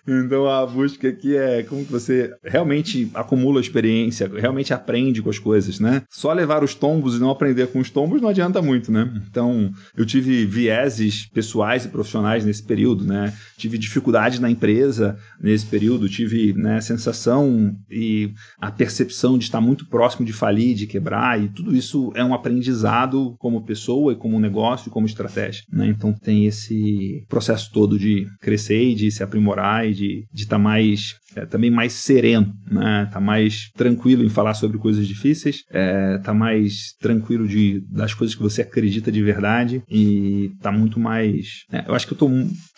Então 0.07 0.47
a 0.47 0.65
busca 0.65 1.07
aqui 1.07 1.35
é 1.35 1.63
como 1.63 1.85
que 1.85 1.91
você 1.91 2.33
realmente 2.43 3.09
acumula 3.13 3.61
experiência, 3.61 4.29
realmente 4.35 4.73
aprende 4.73 5.21
com 5.21 5.29
as 5.29 5.37
coisas, 5.37 5.79
né? 5.79 6.01
Só 6.09 6.33
levar 6.33 6.63
os 6.63 6.73
tombos 6.73 7.15
e 7.15 7.19
não 7.19 7.29
aprender 7.29 7.67
com 7.67 7.79
os 7.79 7.89
tombos 7.89 8.21
não 8.21 8.29
adianta 8.29 8.61
muito, 8.61 8.91
né? 8.91 9.11
Então 9.29 9.71
eu 9.95 10.05
tive 10.05 10.45
vieses 10.45 11.27
pessoais 11.27 11.85
e 11.85 11.89
profissionais 11.89 12.43
nesse 12.43 12.63
período, 12.63 13.05
né? 13.05 13.33
Tive 13.57 13.77
dificuldade 13.77 14.41
na 14.41 14.49
empresa 14.49 15.17
nesse 15.39 15.65
período, 15.65 16.09
tive 16.09 16.53
né, 16.53 16.77
a 16.77 16.81
sensação 16.81 17.75
e 17.89 18.33
a 18.59 18.71
percepção 18.71 19.37
de 19.37 19.45
estar 19.45 19.61
muito 19.61 19.85
próximo 19.85 20.25
de 20.25 20.33
falir, 20.33 20.75
de 20.75 20.87
quebrar, 20.87 21.41
e 21.41 21.49
tudo 21.49 21.75
isso 21.75 21.88
é 22.15 22.23
um 22.23 22.33
aprendizado 22.33 23.35
como 23.37 23.65
pessoa 23.65 24.13
e 24.13 24.15
como 24.15 24.39
negócio 24.39 24.89
e 24.89 24.91
como 24.91 25.05
estratégia, 25.05 25.63
né? 25.71 25.87
Então 25.87 26.13
tem 26.13 26.45
esse 26.45 27.25
processo 27.27 27.71
todo 27.71 27.97
de 27.97 28.25
crescer 28.41 28.83
e 28.83 28.95
de 28.95 29.11
se 29.11 29.23
aprimorar 29.23 29.87
e 29.87 29.93
de 29.93 30.25
estar 30.33 30.57
tá 30.57 30.59
mais 30.59 31.15
é, 31.35 31.45
também 31.45 31.69
mais 31.69 31.93
sereno, 31.93 32.51
né? 32.69 33.07
Tá 33.11 33.19
mais 33.19 33.69
tranquilo 33.75 34.23
em 34.23 34.29
falar 34.29 34.53
sobre 34.53 34.77
coisas 34.77 35.07
difíceis, 35.07 35.63
é, 35.71 36.17
tá 36.19 36.33
mais 36.33 36.93
tranquilo 36.99 37.47
de 37.47 37.81
das 37.91 38.13
coisas 38.13 38.35
que 38.35 38.41
você 38.41 38.61
acredita 38.61 39.11
de 39.11 39.21
verdade 39.21 39.83
e 39.89 40.51
tá 40.61 40.71
muito 40.71 40.99
mais. 40.99 41.63
É, 41.71 41.85
eu 41.87 41.93
acho 41.93 42.07
que 42.07 42.13
eu 42.13 42.17
tô 42.17 42.29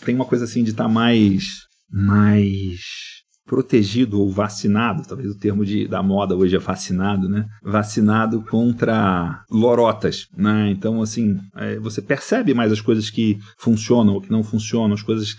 tem 0.06 0.16
uma 0.16 0.26
coisa 0.26 0.46
assim 0.46 0.64
de 0.64 0.72
estar 0.72 0.86
tá 0.86 0.90
mais 0.90 1.44
mais 1.92 3.11
protegido 3.46 4.20
ou 4.20 4.32
vacinado, 4.32 5.04
talvez 5.08 5.30
o 5.30 5.38
termo 5.38 5.66
de, 5.66 5.88
da 5.88 6.02
moda 6.02 6.36
hoje 6.36 6.56
é 6.56 6.60
vacinado, 6.60 7.28
né? 7.28 7.46
Vacinado 7.64 8.44
contra 8.44 9.44
lorotas, 9.50 10.28
né? 10.38 10.70
Então, 10.72 11.02
assim, 11.02 11.38
é, 11.56 11.78
você 11.80 12.02
percebe 12.02 12.54
mais 12.54 12.72
as 12.72 12.82
coisas 12.82 13.10
que 13.10 13.38
funcionam 13.58 14.14
ou 14.14 14.22
que 14.22 14.32
não 14.32 14.44
funcionam, 14.44 14.94
as 14.94 15.02
coisas, 15.02 15.36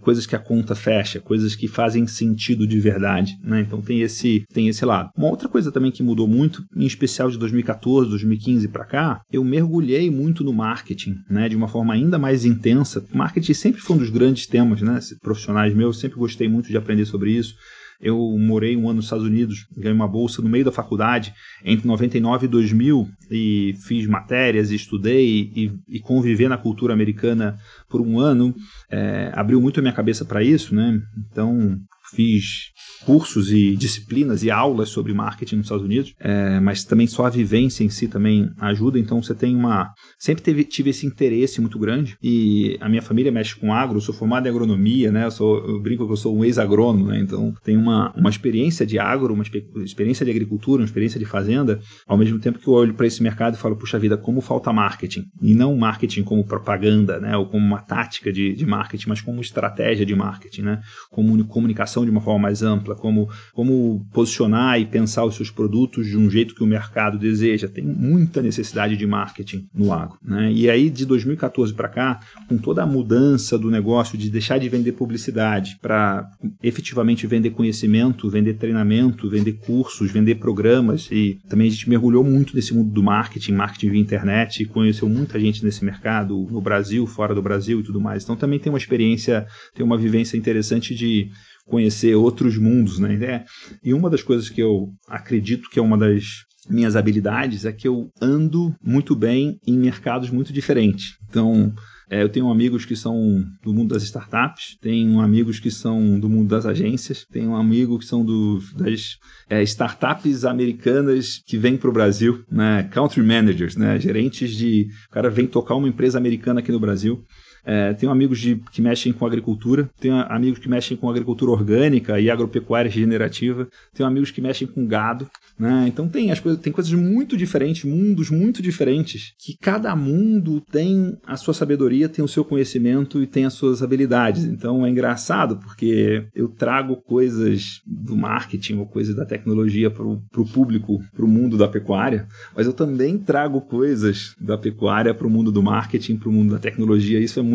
coisas 0.00 0.26
que 0.26 0.34
a 0.34 0.38
conta 0.38 0.74
fecha, 0.74 1.20
coisas 1.20 1.54
que 1.54 1.68
fazem 1.68 2.06
sentido 2.06 2.66
de 2.66 2.80
verdade, 2.80 3.36
né? 3.42 3.60
Então 3.60 3.80
tem 3.80 4.00
esse, 4.00 4.44
tem 4.52 4.68
esse 4.68 4.84
lado. 4.84 5.10
Uma 5.16 5.28
outra 5.28 5.48
coisa 5.48 5.70
também 5.70 5.90
que 5.90 6.02
mudou 6.02 6.26
muito, 6.26 6.62
em 6.76 6.86
especial 6.86 7.30
de 7.30 7.38
2014, 7.38 8.10
2015 8.10 8.68
para 8.68 8.84
cá, 8.84 9.20
eu 9.32 9.44
mergulhei 9.44 10.10
muito 10.10 10.42
no 10.42 10.52
marketing, 10.52 11.16
né? 11.30 11.48
De 11.48 11.56
uma 11.56 11.68
forma 11.68 11.94
ainda 11.94 12.18
mais 12.18 12.44
intensa. 12.44 13.04
Marketing 13.12 13.54
sempre 13.54 13.80
foi 13.80 13.96
um 13.96 13.98
dos 13.98 14.10
grandes 14.10 14.46
temas, 14.46 14.80
né? 14.82 14.98
Profissionais 15.22 15.74
meus, 15.74 16.00
sempre 16.00 16.18
gostei 16.18 16.48
muito 16.48 16.68
de 16.68 16.76
aprender 16.76 17.04
sobre 17.04 17.33
isso. 17.36 17.54
Eu 18.00 18.18
morei 18.38 18.76
um 18.76 18.88
ano 18.88 18.96
nos 18.96 19.06
Estados 19.06 19.24
Unidos, 19.24 19.66
ganhei 19.76 19.94
uma 19.94 20.08
bolsa 20.08 20.42
no 20.42 20.48
meio 20.48 20.64
da 20.64 20.72
faculdade, 20.72 21.32
entre 21.64 21.86
99 21.86 22.44
e 22.44 22.48
2000, 22.48 23.08
e 23.30 23.76
fiz 23.86 24.06
matérias, 24.06 24.70
estudei 24.70 25.50
e, 25.54 25.72
e 25.88 26.00
conviver 26.00 26.48
na 26.48 26.58
cultura 26.58 26.92
americana 26.92 27.58
por 27.88 28.00
um 28.00 28.18
ano. 28.18 28.54
É, 28.90 29.32
abriu 29.34 29.60
muito 29.60 29.80
a 29.80 29.82
minha 29.82 29.94
cabeça 29.94 30.24
para 30.24 30.42
isso, 30.42 30.74
né? 30.74 31.00
Então, 31.30 31.78
fiz 32.14 32.72
cursos 33.04 33.52
e 33.52 33.76
disciplinas 33.76 34.42
e 34.42 34.50
aulas 34.50 34.88
sobre 34.88 35.12
marketing 35.12 35.56
nos 35.56 35.66
Estados 35.66 35.84
Unidos, 35.84 36.14
é, 36.18 36.58
mas 36.60 36.84
também 36.84 37.06
só 37.06 37.26
a 37.26 37.30
vivência 37.30 37.84
em 37.84 37.88
si 37.88 38.08
também 38.08 38.50
ajuda. 38.58 38.98
Então 38.98 39.22
você 39.22 39.34
tem 39.34 39.54
uma. 39.54 39.92
Sempre 40.18 40.42
teve, 40.42 40.64
tive 40.64 40.90
esse 40.90 41.06
interesse 41.06 41.60
muito 41.60 41.78
grande 41.78 42.16
e 42.22 42.78
a 42.80 42.88
minha 42.88 43.02
família 43.02 43.30
mexe 43.30 43.54
com 43.54 43.72
agro, 43.72 44.00
sou 44.00 44.14
formado 44.14 44.46
em 44.46 44.50
agronomia, 44.50 45.12
né? 45.12 45.26
Eu, 45.26 45.30
sou, 45.30 45.58
eu 45.66 45.80
brinco 45.80 46.06
que 46.06 46.12
eu 46.12 46.16
sou 46.16 46.36
um 46.36 46.44
ex-agrônomo, 46.44 47.06
né? 47.06 47.18
Então 47.18 47.54
tenho 47.62 47.80
uma, 47.80 48.12
uma 48.16 48.30
experiência 48.30 48.86
de 48.86 48.98
agro, 48.98 49.34
uma 49.34 49.44
experiência 49.84 50.24
de 50.24 50.30
agricultura, 50.30 50.80
uma 50.80 50.86
experiência 50.86 51.18
de 51.18 51.26
fazenda, 51.26 51.80
ao 52.06 52.16
mesmo 52.16 52.38
tempo 52.38 52.58
que 52.58 52.66
eu 52.66 52.72
olho 52.72 52.94
para 52.94 53.06
esse 53.06 53.22
mercado 53.22 53.54
e 53.54 53.58
falo, 53.58 53.76
puxa 53.76 53.98
vida, 53.98 54.16
como 54.16 54.40
falta 54.40 54.72
marketing. 54.72 55.24
E 55.42 55.54
não 55.54 55.76
marketing 55.76 56.22
como 56.22 56.44
propaganda, 56.44 57.20
né? 57.20 57.36
Ou 57.36 57.46
como 57.46 57.64
uma 57.64 57.80
tática 57.80 58.32
de, 58.32 58.54
de 58.54 58.64
marketing, 58.64 59.08
mas 59.08 59.20
como 59.20 59.40
estratégia 59.40 60.06
de 60.06 60.14
marketing, 60.14 60.62
né? 60.62 60.80
Como 61.10 61.44
comunicação 61.44 62.03
de 62.04 62.10
uma 62.10 62.20
forma 62.20 62.40
mais 62.40 62.62
ampla, 62.62 62.94
como, 62.94 63.28
como 63.52 64.06
posicionar 64.12 64.80
e 64.80 64.86
pensar 64.86 65.24
os 65.24 65.34
seus 65.34 65.50
produtos 65.50 66.06
de 66.06 66.16
um 66.16 66.30
jeito 66.30 66.54
que 66.54 66.62
o 66.62 66.66
mercado 66.66 67.18
deseja. 67.18 67.68
Tem 67.68 67.84
muita 67.84 68.42
necessidade 68.42 68.96
de 68.96 69.06
marketing 69.06 69.68
no 69.74 69.92
agro. 69.92 70.18
Né? 70.22 70.52
E 70.52 70.68
aí, 70.68 70.90
de 70.90 71.04
2014 71.06 71.72
para 71.74 71.88
cá, 71.88 72.20
com 72.48 72.58
toda 72.58 72.82
a 72.82 72.86
mudança 72.86 73.58
do 73.58 73.70
negócio 73.70 74.16
de 74.18 74.30
deixar 74.30 74.58
de 74.58 74.68
vender 74.68 74.92
publicidade 74.92 75.78
para 75.80 76.28
efetivamente 76.62 77.26
vender 77.26 77.50
conhecimento, 77.50 78.28
vender 78.28 78.54
treinamento, 78.54 79.28
vender 79.28 79.54
cursos, 79.54 80.10
vender 80.10 80.36
programas, 80.36 81.08
e 81.10 81.38
também 81.48 81.68
a 81.68 81.70
gente 81.70 81.88
mergulhou 81.88 82.24
muito 82.24 82.54
nesse 82.54 82.74
mundo 82.74 82.90
do 82.90 83.02
marketing, 83.02 83.52
marketing 83.52 83.90
via 83.90 84.00
internet, 84.00 84.64
conheceu 84.66 85.08
muita 85.08 85.38
gente 85.38 85.64
nesse 85.64 85.84
mercado, 85.84 86.46
no 86.50 86.60
Brasil, 86.60 87.06
fora 87.06 87.34
do 87.34 87.42
Brasil 87.42 87.80
e 87.80 87.82
tudo 87.82 88.00
mais. 88.00 88.22
Então 88.22 88.36
também 88.36 88.58
tem 88.58 88.70
uma 88.72 88.78
experiência, 88.78 89.46
tem 89.74 89.84
uma 89.84 89.96
vivência 89.96 90.36
interessante 90.36 90.94
de 90.94 91.30
conhecer 91.66 92.14
outros 92.14 92.58
mundos, 92.58 92.98
né? 92.98 93.14
É, 93.24 93.44
e 93.82 93.94
uma 93.94 94.10
das 94.10 94.22
coisas 94.22 94.48
que 94.48 94.60
eu 94.60 94.92
acredito 95.08 95.68
que 95.70 95.78
é 95.78 95.82
uma 95.82 95.96
das 95.96 96.24
minhas 96.68 96.96
habilidades 96.96 97.64
é 97.64 97.72
que 97.72 97.86
eu 97.86 98.10
ando 98.20 98.74
muito 98.82 99.14
bem 99.14 99.58
em 99.66 99.76
mercados 99.76 100.30
muito 100.30 100.52
diferentes. 100.52 101.16
Então, 101.28 101.74
é, 102.08 102.22
eu 102.22 102.28
tenho 102.28 102.50
amigos 102.50 102.84
que 102.84 102.94
são 102.94 103.44
do 103.62 103.72
mundo 103.72 103.94
das 103.94 104.02
startups, 104.02 104.76
tenho 104.80 105.20
amigos 105.20 105.58
que 105.58 105.70
são 105.70 106.18
do 106.18 106.28
mundo 106.28 106.48
das 106.48 106.66
agências, 106.66 107.24
tenho 107.30 107.50
um 107.50 107.56
amigo 107.56 107.98
que 107.98 108.04
são 108.04 108.24
do, 108.24 108.60
das 108.76 109.16
é, 109.48 109.62
startups 109.62 110.44
americanas 110.44 111.40
que 111.46 111.56
vêm 111.56 111.76
para 111.76 111.88
o 111.88 111.92
Brasil, 111.92 112.44
né? 112.50 112.88
Country 112.92 113.22
managers, 113.22 113.76
né? 113.76 113.98
Gerentes 113.98 114.54
de. 114.54 114.86
O 115.08 115.12
cara 115.12 115.30
vem 115.30 115.46
tocar 115.46 115.74
uma 115.74 115.88
empresa 115.88 116.18
americana 116.18 116.60
aqui 116.60 116.70
no 116.70 116.80
Brasil. 116.80 117.24
É, 117.64 117.94
tenho 117.94 118.12
amigos 118.12 118.38
de, 118.38 118.56
que 118.70 118.82
mexem 118.82 119.12
com 119.12 119.26
agricultura, 119.26 119.88
tenho 119.98 120.14
amigos 120.28 120.58
que 120.58 120.68
mexem 120.68 120.96
com 120.96 121.08
agricultura 121.08 121.50
orgânica 121.50 122.20
e 122.20 122.30
agropecuária 122.30 122.90
regenerativa, 122.90 123.68
tenho 123.94 124.08
amigos 124.08 124.30
que 124.30 124.40
mexem 124.40 124.66
com 124.66 124.86
gado. 124.86 125.28
Né? 125.58 125.84
Então 125.86 126.08
tem 126.08 126.32
as 126.32 126.40
coisas, 126.40 126.60
tem 126.60 126.72
coisas 126.72 126.92
muito 126.92 127.36
diferentes, 127.36 127.84
mundos 127.84 128.28
muito 128.28 128.60
diferentes, 128.60 129.32
que 129.38 129.56
cada 129.56 129.94
mundo 129.94 130.60
tem 130.60 131.16
a 131.26 131.36
sua 131.36 131.54
sabedoria, 131.54 132.08
tem 132.08 132.24
o 132.24 132.28
seu 132.28 132.44
conhecimento 132.44 133.22
e 133.22 133.26
tem 133.26 133.44
as 133.44 133.54
suas 133.54 133.82
habilidades. 133.82 134.44
Então 134.44 134.84
é 134.84 134.90
engraçado 134.90 135.56
porque 135.58 136.26
eu 136.34 136.48
trago 136.48 136.96
coisas 136.96 137.80
do 137.86 138.16
marketing 138.16 138.78
ou 138.78 138.86
coisas 138.86 139.14
da 139.14 139.24
tecnologia 139.24 139.90
para 139.90 140.04
o 140.04 140.48
público, 140.52 141.00
para 141.14 141.24
o 141.24 141.28
mundo 141.28 141.56
da 141.56 141.68
pecuária, 141.68 142.26
mas 142.54 142.66
eu 142.66 142.72
também 142.72 143.16
trago 143.16 143.60
coisas 143.60 144.34
da 144.40 144.58
pecuária 144.58 145.14
para 145.14 145.26
o 145.26 145.30
mundo 145.30 145.52
do 145.52 145.62
marketing, 145.62 146.16
para 146.16 146.28
o 146.28 146.32
mundo 146.32 146.52
da 146.52 146.58
tecnologia. 146.58 147.20
Isso 147.20 147.38
é 147.38 147.42
muito 147.42 147.53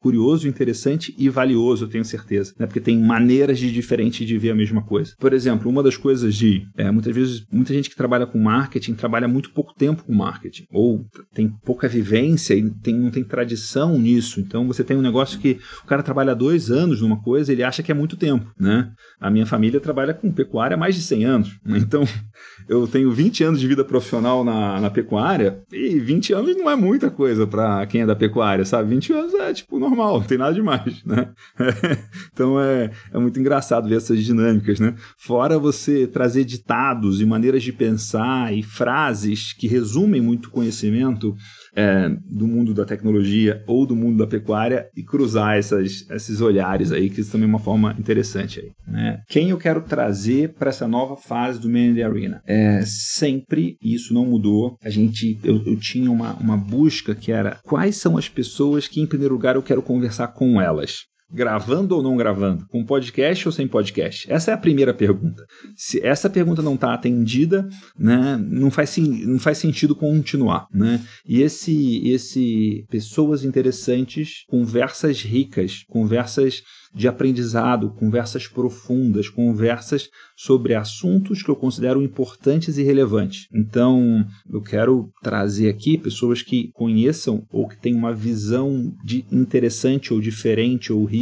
curioso, 0.00 0.48
interessante 0.48 1.14
e 1.18 1.28
valioso, 1.28 1.84
eu 1.84 1.88
tenho 1.88 2.04
certeza, 2.04 2.54
né? 2.58 2.66
porque 2.66 2.80
tem 2.80 2.98
maneiras 2.98 3.58
de 3.58 3.70
diferente 3.72 4.24
de 4.24 4.38
ver 4.38 4.50
a 4.50 4.54
mesma 4.54 4.82
coisa. 4.82 5.14
Por 5.18 5.32
exemplo, 5.32 5.70
uma 5.70 5.82
das 5.82 5.96
coisas 5.96 6.34
de 6.34 6.66
é, 6.76 6.90
muitas 6.90 7.14
vezes 7.14 7.46
muita 7.50 7.72
gente 7.72 7.90
que 7.90 7.96
trabalha 7.96 8.26
com 8.26 8.38
marketing 8.38 8.94
trabalha 8.94 9.28
muito 9.28 9.50
pouco 9.50 9.74
tempo 9.74 10.04
com 10.04 10.14
marketing, 10.14 10.64
ou 10.72 11.06
tem 11.34 11.48
pouca 11.64 11.88
vivência 11.88 12.54
e 12.54 12.70
tem, 12.70 12.94
não 12.94 13.10
tem 13.10 13.24
tradição 13.24 13.98
nisso. 13.98 14.40
Então 14.40 14.66
você 14.66 14.82
tem 14.82 14.96
um 14.96 15.02
negócio 15.02 15.38
que 15.38 15.58
o 15.82 15.86
cara 15.86 16.02
trabalha 16.02 16.34
dois 16.34 16.70
anos 16.70 17.00
numa 17.00 17.20
coisa, 17.22 17.52
ele 17.52 17.62
acha 17.62 17.82
que 17.82 17.90
é 17.90 17.94
muito 17.94 18.16
tempo, 18.16 18.50
né? 18.58 18.90
A 19.20 19.30
minha 19.30 19.46
família 19.46 19.80
trabalha 19.80 20.14
com 20.14 20.32
pecuária 20.32 20.74
há 20.74 20.78
mais 20.78 20.94
de 20.94 21.02
100 21.02 21.24
anos. 21.24 21.58
Então 21.66 22.04
eu 22.68 22.86
tenho 22.86 23.10
20 23.10 23.44
anos 23.44 23.60
de 23.60 23.66
vida 23.66 23.84
profissional 23.84 24.44
na, 24.44 24.80
na 24.80 24.90
pecuária 24.90 25.62
e 25.72 25.98
20 25.98 26.32
anos 26.32 26.56
não 26.56 26.70
é 26.70 26.76
muita 26.76 27.10
coisa 27.10 27.46
para 27.46 27.86
quem 27.86 28.02
é 28.02 28.06
da 28.06 28.16
pecuária, 28.16 28.64
sabe? 28.64 28.90
20 28.90 29.12
anos 29.12 29.34
é 29.42 29.52
tipo 29.52 29.78
normal, 29.78 30.20
não 30.20 30.26
tem 30.26 30.38
nada 30.38 30.54
demais, 30.54 31.02
né? 31.04 31.32
então 32.32 32.60
é, 32.60 32.90
é 33.12 33.18
muito 33.18 33.38
engraçado 33.38 33.88
ver 33.88 33.96
essas 33.96 34.22
dinâmicas, 34.22 34.80
né? 34.80 34.94
Fora 35.16 35.58
você 35.58 36.06
trazer 36.06 36.44
ditados 36.44 37.20
e 37.20 37.26
maneiras 37.26 37.62
de 37.62 37.72
pensar 37.72 38.54
e 38.54 38.62
frases 38.62 39.52
que 39.52 39.66
resumem 39.66 40.20
muito 40.20 40.50
conhecimento 40.50 41.34
é, 41.76 42.08
do 42.24 42.46
mundo 42.46 42.72
da 42.72 42.84
tecnologia 42.84 43.62
ou 43.66 43.86
do 43.86 43.94
mundo 43.94 44.18
da 44.18 44.26
pecuária 44.26 44.88
e 44.96 45.02
cruzar 45.02 45.58
essas, 45.58 46.08
esses 46.10 46.40
olhares 46.40 46.90
aí, 46.90 47.10
que 47.10 47.20
isso 47.20 47.30
também 47.30 47.46
é 47.46 47.48
uma 47.48 47.58
forma 47.58 47.94
interessante 47.98 48.60
aí. 48.60 48.70
Né? 48.86 49.20
Quem 49.28 49.50
eu 49.50 49.58
quero 49.58 49.82
trazer 49.82 50.54
para 50.54 50.70
essa 50.70 50.88
nova 50.88 51.16
fase 51.16 51.60
do 51.60 51.68
Man 51.68 51.88
in 51.88 51.94
the 51.94 52.02
Arena? 52.02 52.40
É, 52.46 52.82
sempre, 52.84 53.76
isso 53.82 54.14
não 54.14 54.24
mudou, 54.24 54.76
a 54.82 54.88
gente, 54.88 55.38
eu, 55.44 55.62
eu 55.66 55.76
tinha 55.78 56.10
uma, 56.10 56.34
uma 56.34 56.56
busca 56.56 57.14
que 57.14 57.30
era 57.30 57.58
quais 57.62 57.96
são 57.96 58.16
as 58.16 58.28
pessoas 58.28 58.88
que, 58.88 59.00
em 59.00 59.06
primeiro 59.06 59.34
lugar, 59.34 59.56
eu 59.56 59.62
quero 59.62 59.82
conversar 59.82 60.28
com 60.28 60.60
elas 60.60 61.04
gravando 61.30 61.96
ou 61.96 62.02
não 62.02 62.16
gravando? 62.16 62.66
Com 62.68 62.84
podcast 62.84 63.48
ou 63.48 63.52
sem 63.52 63.66
podcast? 63.66 64.30
Essa 64.30 64.52
é 64.52 64.54
a 64.54 64.58
primeira 64.58 64.94
pergunta. 64.94 65.44
Se 65.74 66.04
essa 66.04 66.30
pergunta 66.30 66.62
não 66.62 66.74
está 66.74 66.94
atendida, 66.94 67.68
né, 67.98 68.36
não, 68.48 68.70
faz, 68.70 68.96
não 68.96 69.38
faz 69.38 69.58
sentido 69.58 69.94
continuar. 69.94 70.66
Né? 70.72 71.04
E 71.26 71.42
esse, 71.42 72.08
esse 72.08 72.84
pessoas 72.88 73.44
interessantes, 73.44 74.44
conversas 74.48 75.22
ricas, 75.22 75.84
conversas 75.88 76.62
de 76.94 77.06
aprendizado, 77.06 77.90
conversas 77.90 78.48
profundas, 78.48 79.28
conversas 79.28 80.08
sobre 80.34 80.74
assuntos 80.74 81.42
que 81.42 81.50
eu 81.50 81.56
considero 81.56 82.00
importantes 82.00 82.78
e 82.78 82.82
relevantes. 82.82 83.48
Então, 83.52 84.24
eu 84.50 84.62
quero 84.62 85.10
trazer 85.22 85.68
aqui 85.68 85.98
pessoas 85.98 86.40
que 86.40 86.70
conheçam 86.72 87.44
ou 87.50 87.68
que 87.68 87.76
tenham 87.76 87.98
uma 87.98 88.14
visão 88.14 88.94
de 89.04 89.26
interessante 89.30 90.14
ou 90.14 90.20
diferente 90.22 90.90
ou 90.90 91.04
rica 91.04 91.15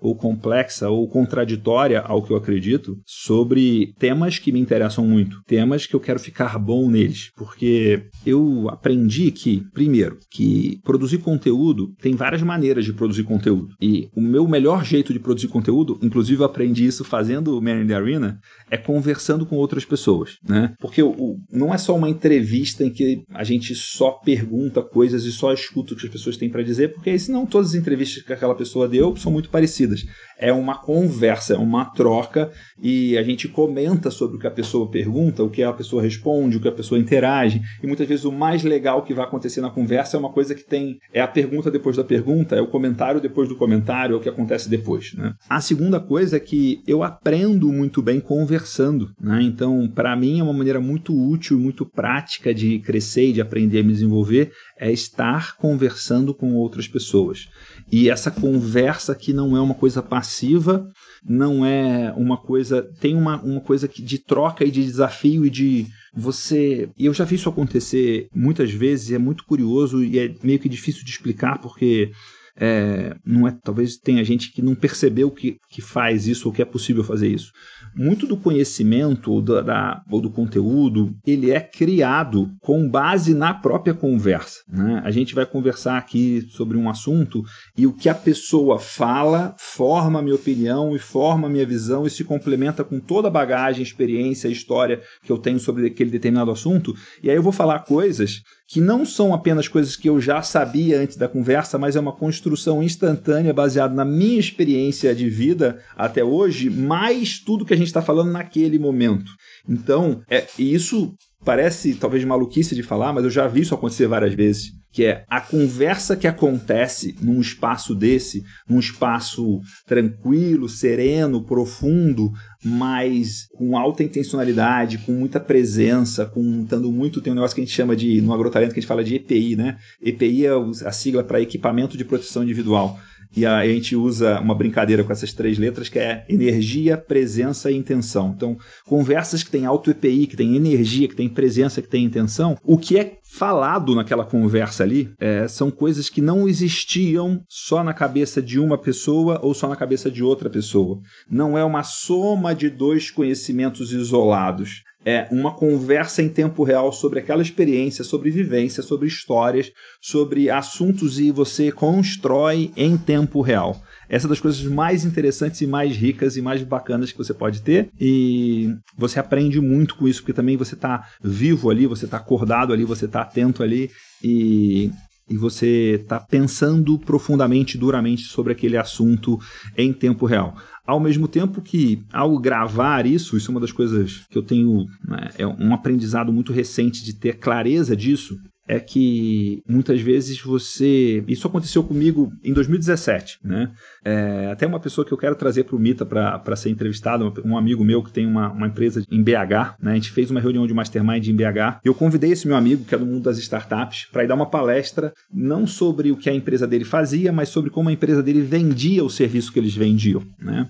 ou 0.00 0.14
complexa 0.14 0.88
ou 0.88 1.08
contraditória 1.08 2.00
ao 2.00 2.22
que 2.22 2.32
eu 2.32 2.36
acredito 2.36 2.96
sobre 3.06 3.94
temas 3.98 4.38
que 4.38 4.52
me 4.52 4.60
interessam 4.60 5.06
muito, 5.06 5.42
temas 5.46 5.86
que 5.86 5.94
eu 5.94 6.00
quero 6.00 6.18
ficar 6.18 6.58
bom 6.58 6.90
neles, 6.90 7.30
porque 7.36 8.04
eu 8.24 8.68
aprendi 8.68 9.30
que, 9.30 9.62
primeiro, 9.72 10.18
que 10.30 10.80
produzir 10.82 11.18
conteúdo 11.18 11.92
tem 12.00 12.14
várias 12.14 12.42
maneiras 12.42 12.84
de 12.84 12.92
produzir 12.92 13.24
conteúdo. 13.24 13.74
E 13.80 14.08
o 14.14 14.20
meu 14.20 14.46
melhor 14.46 14.84
jeito 14.84 15.12
de 15.12 15.18
produzir 15.18 15.48
conteúdo, 15.48 15.98
inclusive 16.02 16.40
eu 16.40 16.46
aprendi 16.46 16.86
isso 16.86 17.04
fazendo 17.04 17.58
o 17.58 17.62
Man 17.62 17.82
in 17.82 17.86
the 17.86 17.94
Arena, 17.94 18.38
é 18.70 18.76
conversando 18.76 19.46
com 19.46 19.56
outras 19.56 19.84
pessoas, 19.84 20.36
né? 20.46 20.74
Porque 20.80 21.02
o, 21.02 21.36
não 21.50 21.72
é 21.72 21.78
só 21.78 21.96
uma 21.96 22.08
entrevista 22.08 22.84
em 22.84 22.90
que 22.90 23.24
a 23.34 23.44
gente 23.44 23.74
só 23.74 24.12
pergunta 24.12 24.82
coisas 24.82 25.24
e 25.24 25.32
só 25.32 25.52
escuta 25.52 25.94
o 25.94 25.96
que 25.96 26.06
as 26.06 26.12
pessoas 26.12 26.36
têm 26.36 26.50
para 26.50 26.62
dizer, 26.62 26.92
porque 26.92 27.18
senão 27.18 27.46
todas 27.46 27.70
as 27.70 27.74
entrevistas 27.74 28.22
que 28.22 28.32
aquela 28.32 28.54
pessoa 28.54 28.88
deu 28.88 29.16
são 29.16 29.31
muito 29.32 29.48
parecidas. 29.48 30.04
É 30.38 30.52
uma 30.52 30.76
conversa, 30.76 31.54
é 31.54 31.56
uma 31.56 31.84
troca 31.84 32.50
e 32.80 33.16
a 33.16 33.22
gente 33.22 33.48
comenta 33.48 34.10
sobre 34.10 34.36
o 34.36 34.38
que 34.38 34.46
a 34.46 34.50
pessoa 34.50 34.90
pergunta, 34.90 35.42
o 35.42 35.50
que 35.50 35.62
a 35.62 35.72
pessoa 35.72 36.02
responde, 36.02 36.56
o 36.56 36.60
que 36.60 36.68
a 36.68 36.72
pessoa 36.72 36.98
interage. 36.98 37.62
E 37.82 37.86
muitas 37.86 38.08
vezes 38.08 38.24
o 38.24 38.32
mais 38.32 38.62
legal 38.62 39.02
que 39.02 39.14
vai 39.14 39.24
acontecer 39.24 39.60
na 39.60 39.70
conversa 39.70 40.16
é 40.16 40.20
uma 40.20 40.32
coisa 40.32 40.54
que 40.54 40.64
tem 40.64 40.98
é 41.12 41.20
a 41.20 41.28
pergunta 41.28 41.70
depois 41.70 41.96
da 41.96 42.04
pergunta, 42.04 42.56
é 42.56 42.60
o 42.60 42.66
comentário 42.66 43.20
depois 43.20 43.48
do 43.48 43.56
comentário, 43.56 44.14
é 44.14 44.16
o 44.16 44.20
que 44.20 44.28
acontece 44.28 44.68
depois. 44.68 45.14
Né? 45.14 45.32
A 45.48 45.60
segunda 45.60 46.00
coisa 46.00 46.36
é 46.36 46.40
que 46.40 46.82
eu 46.86 47.02
aprendo 47.02 47.72
muito 47.72 48.02
bem 48.02 48.20
conversando. 48.20 49.10
Né? 49.20 49.42
Então, 49.42 49.88
para 49.88 50.16
mim 50.16 50.40
é 50.40 50.42
uma 50.42 50.52
maneira 50.52 50.80
muito 50.80 51.14
útil, 51.14 51.58
muito 51.58 51.86
prática 51.86 52.52
de 52.52 52.80
crescer 52.80 53.28
e 53.28 53.32
de 53.32 53.40
aprender 53.40 53.80
a 53.80 53.82
me 53.84 53.92
desenvolver 53.92 54.52
é 54.82 54.90
estar 54.90 55.56
conversando 55.56 56.34
com 56.34 56.54
outras 56.54 56.88
pessoas. 56.88 57.48
E 57.92 58.08
essa 58.08 58.30
conversa 58.30 59.14
que 59.14 59.34
não 59.34 59.54
é 59.54 59.60
uma 59.60 59.74
coisa 59.74 60.02
passiva, 60.02 60.88
não 61.22 61.64
é 61.64 62.10
uma 62.16 62.38
coisa. 62.38 62.82
Tem 62.98 63.14
uma, 63.14 63.38
uma 63.42 63.60
coisa 63.60 63.86
de 63.86 64.18
troca 64.18 64.64
e 64.64 64.70
de 64.70 64.82
desafio 64.82 65.44
e 65.44 65.50
de 65.50 65.86
você. 66.14 66.88
E 66.98 67.04
eu 67.04 67.12
já 67.12 67.24
vi 67.24 67.34
isso 67.34 67.50
acontecer 67.50 68.28
muitas 68.34 68.72
vezes, 68.72 69.10
e 69.10 69.14
é 69.14 69.18
muito 69.18 69.44
curioso 69.44 70.02
e 70.02 70.18
é 70.18 70.34
meio 70.42 70.58
que 70.58 70.70
difícil 70.70 71.04
de 71.04 71.10
explicar, 71.10 71.60
porque 71.60 72.10
é, 72.56 73.14
não 73.24 73.46
é, 73.48 73.56
talvez 73.62 73.96
tenha 73.96 74.24
gente 74.24 74.52
que 74.52 74.62
não 74.62 74.74
percebeu 74.74 75.30
que, 75.30 75.56
que 75.70 75.80
faz 75.80 76.26
isso 76.26 76.48
ou 76.48 76.54
que 76.54 76.62
é 76.62 76.64
possível 76.64 77.02
fazer 77.02 77.28
isso. 77.28 77.50
Muito 77.94 78.26
do 78.26 78.36
conhecimento 78.36 79.30
ou, 79.30 79.42
da, 79.42 79.60
da, 79.60 80.02
ou 80.10 80.20
do 80.20 80.30
conteúdo, 80.30 81.14
ele 81.26 81.50
é 81.50 81.60
criado 81.60 82.50
com 82.60 82.88
base 82.88 83.34
na 83.34 83.52
própria 83.52 83.94
conversa. 83.94 84.60
Né? 84.68 85.00
A 85.04 85.10
gente 85.10 85.34
vai 85.34 85.44
conversar 85.44 85.98
aqui 85.98 86.46
sobre 86.50 86.76
um 86.76 86.88
assunto 86.88 87.42
e 87.76 87.86
o 87.86 87.92
que 87.92 88.08
a 88.08 88.14
pessoa 88.14 88.78
fala 88.78 89.54
forma 89.58 90.18
a 90.18 90.22
minha 90.22 90.34
opinião 90.34 90.94
e 90.96 90.98
forma 90.98 91.48
a 91.48 91.50
minha 91.50 91.66
visão 91.66 92.06
e 92.06 92.10
se 92.10 92.24
complementa 92.24 92.84
com 92.84 92.98
toda 92.98 93.28
a 93.28 93.30
bagagem, 93.30 93.82
experiência, 93.82 94.48
história 94.48 95.00
que 95.22 95.30
eu 95.30 95.38
tenho 95.38 95.58
sobre 95.58 95.86
aquele 95.86 96.10
determinado 96.10 96.50
assunto. 96.50 96.94
E 97.22 97.30
aí 97.30 97.36
eu 97.36 97.42
vou 97.42 97.52
falar 97.52 97.80
coisas 97.80 98.40
que 98.66 98.80
não 98.80 99.04
são 99.04 99.34
apenas 99.34 99.68
coisas 99.68 99.96
que 99.96 100.08
eu 100.08 100.20
já 100.20 100.42
sabia 100.42 101.00
antes 101.00 101.16
da 101.16 101.28
conversa, 101.28 101.78
mas 101.78 101.96
é 101.96 102.00
uma 102.00 102.12
construção 102.12 102.82
instantânea 102.82 103.52
baseada 103.52 103.94
na 103.94 104.04
minha 104.04 104.38
experiência 104.38 105.14
de 105.14 105.28
vida 105.28 105.80
até 105.96 106.24
hoje, 106.24 106.70
mais 106.70 107.38
tudo 107.38 107.64
que 107.64 107.74
a 107.74 107.76
gente 107.76 107.88
está 107.88 108.02
falando 108.02 108.32
naquele 108.32 108.78
momento. 108.78 109.30
Então, 109.68 110.22
é, 110.28 110.46
isso 110.58 111.14
parece 111.44 111.94
talvez 111.94 112.24
maluquice 112.24 112.74
de 112.74 112.82
falar, 112.82 113.12
mas 113.12 113.24
eu 113.24 113.30
já 113.30 113.46
vi 113.46 113.60
isso 113.60 113.74
acontecer 113.74 114.06
várias 114.06 114.34
vezes 114.34 114.81
que 114.92 115.04
é 115.04 115.24
a 115.28 115.40
conversa 115.40 116.14
que 116.14 116.26
acontece 116.26 117.16
num 117.20 117.40
espaço 117.40 117.94
desse, 117.94 118.44
num 118.68 118.78
espaço 118.78 119.60
tranquilo, 119.86 120.68
sereno, 120.68 121.42
profundo, 121.42 122.30
mas 122.62 123.48
com 123.54 123.76
alta 123.76 124.04
intencionalidade, 124.04 124.98
com 124.98 125.12
muita 125.12 125.40
presença, 125.40 126.26
com 126.26 126.64
dando 126.64 126.92
muito, 126.92 127.22
tem 127.22 127.32
um 127.32 127.36
negócio 127.36 127.54
que 127.54 127.62
a 127.62 127.64
gente 127.64 127.74
chama 127.74 127.96
de 127.96 128.20
no 128.20 128.34
agrotalento 128.34 128.74
que 128.74 128.78
a 128.78 128.82
gente 128.82 128.88
fala 128.88 129.02
de 129.02 129.16
EPI, 129.16 129.56
né? 129.56 129.78
EPI 130.00 130.46
é 130.46 130.50
a 130.86 130.92
sigla 130.92 131.24
para 131.24 131.40
equipamento 131.40 131.96
de 131.96 132.04
proteção 132.04 132.42
individual. 132.42 133.00
E 133.34 133.46
a 133.46 133.66
gente 133.66 133.96
usa 133.96 134.40
uma 134.40 134.54
brincadeira 134.54 135.02
com 135.02 135.12
essas 135.12 135.32
três 135.32 135.58
letras 135.58 135.88
que 135.88 135.98
é 135.98 136.24
energia, 136.28 136.96
presença 136.96 137.70
e 137.70 137.76
intenção. 137.76 138.32
Então, 138.36 138.56
conversas 138.84 139.42
que 139.42 139.50
têm 139.50 139.64
alto 139.64 139.90
EPI, 139.90 140.26
que 140.26 140.36
têm 140.36 140.56
energia, 140.56 141.08
que 141.08 141.16
têm 141.16 141.28
presença, 141.28 141.80
que 141.80 141.88
têm 141.88 142.04
intenção, 142.04 142.56
o 142.62 142.76
que 142.76 142.98
é 142.98 143.18
falado 143.24 143.94
naquela 143.94 144.24
conversa 144.24 144.82
ali 144.82 145.10
é, 145.18 145.48
são 145.48 145.70
coisas 145.70 146.10
que 146.10 146.20
não 146.20 146.46
existiam 146.46 147.42
só 147.48 147.82
na 147.82 147.94
cabeça 147.94 148.42
de 148.42 148.60
uma 148.60 148.76
pessoa 148.76 149.40
ou 149.42 149.54
só 149.54 149.66
na 149.66 149.76
cabeça 149.76 150.10
de 150.10 150.22
outra 150.22 150.50
pessoa. 150.50 151.00
Não 151.30 151.56
é 151.56 151.64
uma 151.64 151.82
soma 151.82 152.54
de 152.54 152.68
dois 152.68 153.10
conhecimentos 153.10 153.92
isolados 153.92 154.82
é 155.04 155.26
uma 155.30 155.52
conversa 155.52 156.22
em 156.22 156.28
tempo 156.28 156.62
real 156.62 156.92
sobre 156.92 157.18
aquela 157.18 157.42
experiência, 157.42 158.04
sobre 158.04 158.30
vivência, 158.30 158.82
sobre 158.82 159.08
histórias, 159.08 159.70
sobre 160.00 160.50
assuntos 160.50 161.18
e 161.18 161.30
você 161.30 161.72
constrói 161.72 162.70
em 162.76 162.96
tempo 162.96 163.40
real. 163.40 163.80
Essa 164.08 164.26
é 164.26 164.28
das 164.28 164.40
coisas 164.40 164.62
mais 164.62 165.04
interessantes 165.04 165.60
e 165.60 165.66
mais 165.66 165.96
ricas 165.96 166.36
e 166.36 166.42
mais 166.42 166.62
bacanas 166.62 167.10
que 167.10 167.18
você 167.18 167.32
pode 167.32 167.62
ter. 167.62 167.88
E 167.98 168.68
você 168.96 169.18
aprende 169.18 169.60
muito 169.60 169.96
com 169.96 170.06
isso, 170.06 170.20
porque 170.20 170.34
também 170.34 170.56
você 170.56 170.74
está 170.74 171.08
vivo 171.22 171.70
ali, 171.70 171.86
você 171.86 172.04
está 172.04 172.18
acordado 172.18 172.72
ali, 172.72 172.84
você 172.84 173.06
está 173.06 173.22
atento 173.22 173.62
ali 173.62 173.90
e 174.22 174.90
e 175.32 175.36
você 175.36 175.98
está 176.02 176.20
pensando 176.20 176.98
profundamente, 176.98 177.78
duramente 177.78 178.24
sobre 178.24 178.52
aquele 178.52 178.76
assunto 178.76 179.38
em 179.76 179.90
tempo 179.90 180.26
real. 180.26 180.54
Ao 180.86 181.00
mesmo 181.00 181.26
tempo 181.26 181.62
que, 181.62 182.04
ao 182.12 182.38
gravar 182.38 183.06
isso, 183.06 183.36
isso 183.36 183.50
é 183.50 183.52
uma 183.52 183.60
das 183.60 183.72
coisas 183.72 184.26
que 184.28 184.36
eu 184.36 184.42
tenho, 184.42 184.84
né, 185.08 185.30
é 185.38 185.46
um 185.46 185.72
aprendizado 185.72 186.30
muito 186.32 186.52
recente 186.52 187.02
de 187.02 187.14
ter 187.14 187.38
clareza 187.38 187.96
disso, 187.96 188.36
é 188.66 188.78
que 188.78 189.62
muitas 189.68 190.00
vezes 190.00 190.40
você. 190.40 191.24
Isso 191.26 191.46
aconteceu 191.46 191.82
comigo 191.82 192.32
em 192.44 192.52
2017, 192.52 193.38
né? 193.42 193.72
É, 194.04 194.50
até 194.52 194.66
uma 194.66 194.78
pessoa 194.78 195.04
que 195.04 195.12
eu 195.12 195.18
quero 195.18 195.34
trazer 195.34 195.64
para 195.64 195.76
o 195.76 195.78
Mita 195.78 196.06
para 196.06 196.56
ser 196.56 196.70
entrevistado, 196.70 197.32
um 197.44 197.56
amigo 197.56 197.84
meu 197.84 198.02
que 198.02 198.12
tem 198.12 198.26
uma, 198.26 198.50
uma 198.50 198.66
empresa 198.68 199.04
em 199.10 199.22
BH, 199.22 199.76
né? 199.80 199.92
A 199.92 199.94
gente 199.94 200.10
fez 200.10 200.30
uma 200.30 200.40
reunião 200.40 200.66
de 200.66 200.74
mastermind 200.74 201.26
em 201.26 201.34
BH. 201.34 201.80
Eu 201.84 201.94
convidei 201.94 202.32
esse 202.32 202.46
meu 202.46 202.56
amigo, 202.56 202.84
que 202.84 202.94
é 202.94 202.98
do 202.98 203.06
mundo 203.06 203.24
das 203.24 203.38
startups, 203.38 204.06
para 204.12 204.24
ir 204.24 204.28
dar 204.28 204.34
uma 204.34 204.46
palestra, 204.46 205.12
não 205.32 205.66
sobre 205.66 206.12
o 206.12 206.16
que 206.16 206.30
a 206.30 206.34
empresa 206.34 206.66
dele 206.66 206.84
fazia, 206.84 207.32
mas 207.32 207.48
sobre 207.48 207.70
como 207.70 207.88
a 207.88 207.92
empresa 207.92 208.22
dele 208.22 208.42
vendia 208.42 209.04
o 209.04 209.10
serviço 209.10 209.52
que 209.52 209.58
eles 209.58 209.74
vendiam, 209.74 210.22
né? 210.38 210.68